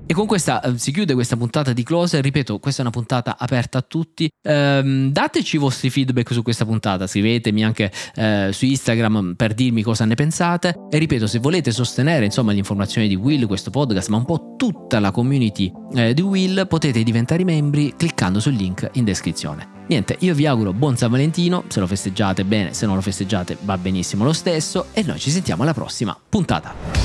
E 0.08 0.14
con 0.14 0.28
questa 0.28 0.62
eh, 0.62 0.78
si 0.78 0.92
chiude 0.92 1.16
questa 1.16 1.36
puntata 1.36 1.74
di 1.74 1.82
Closer. 1.82 2.22
Ripeto, 2.22 2.60
questa 2.60 2.82
è 2.82 2.86
una 2.86 2.94
puntata 2.94 3.38
aperta 3.40 3.80
a 3.80 3.82
tutti. 3.82 4.30
Ehm, 4.44 5.12
dateci 5.12 5.56
i 5.56 5.60
vostri 5.60 5.90
feedback 5.90 6.32
su 6.32 6.44
questa 6.44 6.64
puntata. 6.64 7.08
Scrivetemi 7.08 7.66
anche 7.66 7.92
eh, 8.14 8.50
su 8.52 8.66
Instagram 8.66 9.34
per 9.36 9.56
dirmi 9.56 9.82
cosa 9.82 10.06
ne 10.06 10.14
pensate. 10.14 10.76
E 10.92 10.98
ripeto, 11.00 11.26
se 11.26 11.40
volete 11.40 11.72
sostenere 11.72 12.26
insomma 12.26 12.52
l'informazione 12.52 13.08
di 13.08 13.16
Will, 13.16 13.48
questo 13.48 13.72
podcast, 13.72 14.10
ma 14.10 14.18
un 14.18 14.26
po' 14.26 14.54
tutta 14.56 15.00
la 15.00 15.10
community 15.10 15.72
eh, 15.96 16.14
di 16.14 16.22
Will, 16.22 16.68
potete 16.68 17.02
diventare 17.02 17.44
membri 17.44 17.96
cliccando 17.98 18.40
sul 18.40 18.54
link 18.54 18.88
in 18.94 19.06
descrizione. 19.06 19.68
Niente, 19.88 20.18
io 20.20 20.36
vi 20.36 20.46
auguro 20.46 20.72
buon 20.72 20.98
San 20.98 21.10
Valentino. 21.10 21.64
Se 21.68 21.80
lo 21.80 21.88
festeggiate 21.88 22.46
bene, 22.46 22.74
se 22.74 22.86
non 22.86 22.94
lo 22.94 23.02
festeggiate 23.02 23.58
va 23.62 23.76
benissimo 23.80 24.24
lo 24.24 24.34
stesso. 24.34 24.88
E 24.94 25.02
noi 25.02 25.18
ci 25.18 25.32
sentiamo 25.32 25.64
alla 25.64 25.74
prossima 25.74 26.16
puntata. 26.30 27.05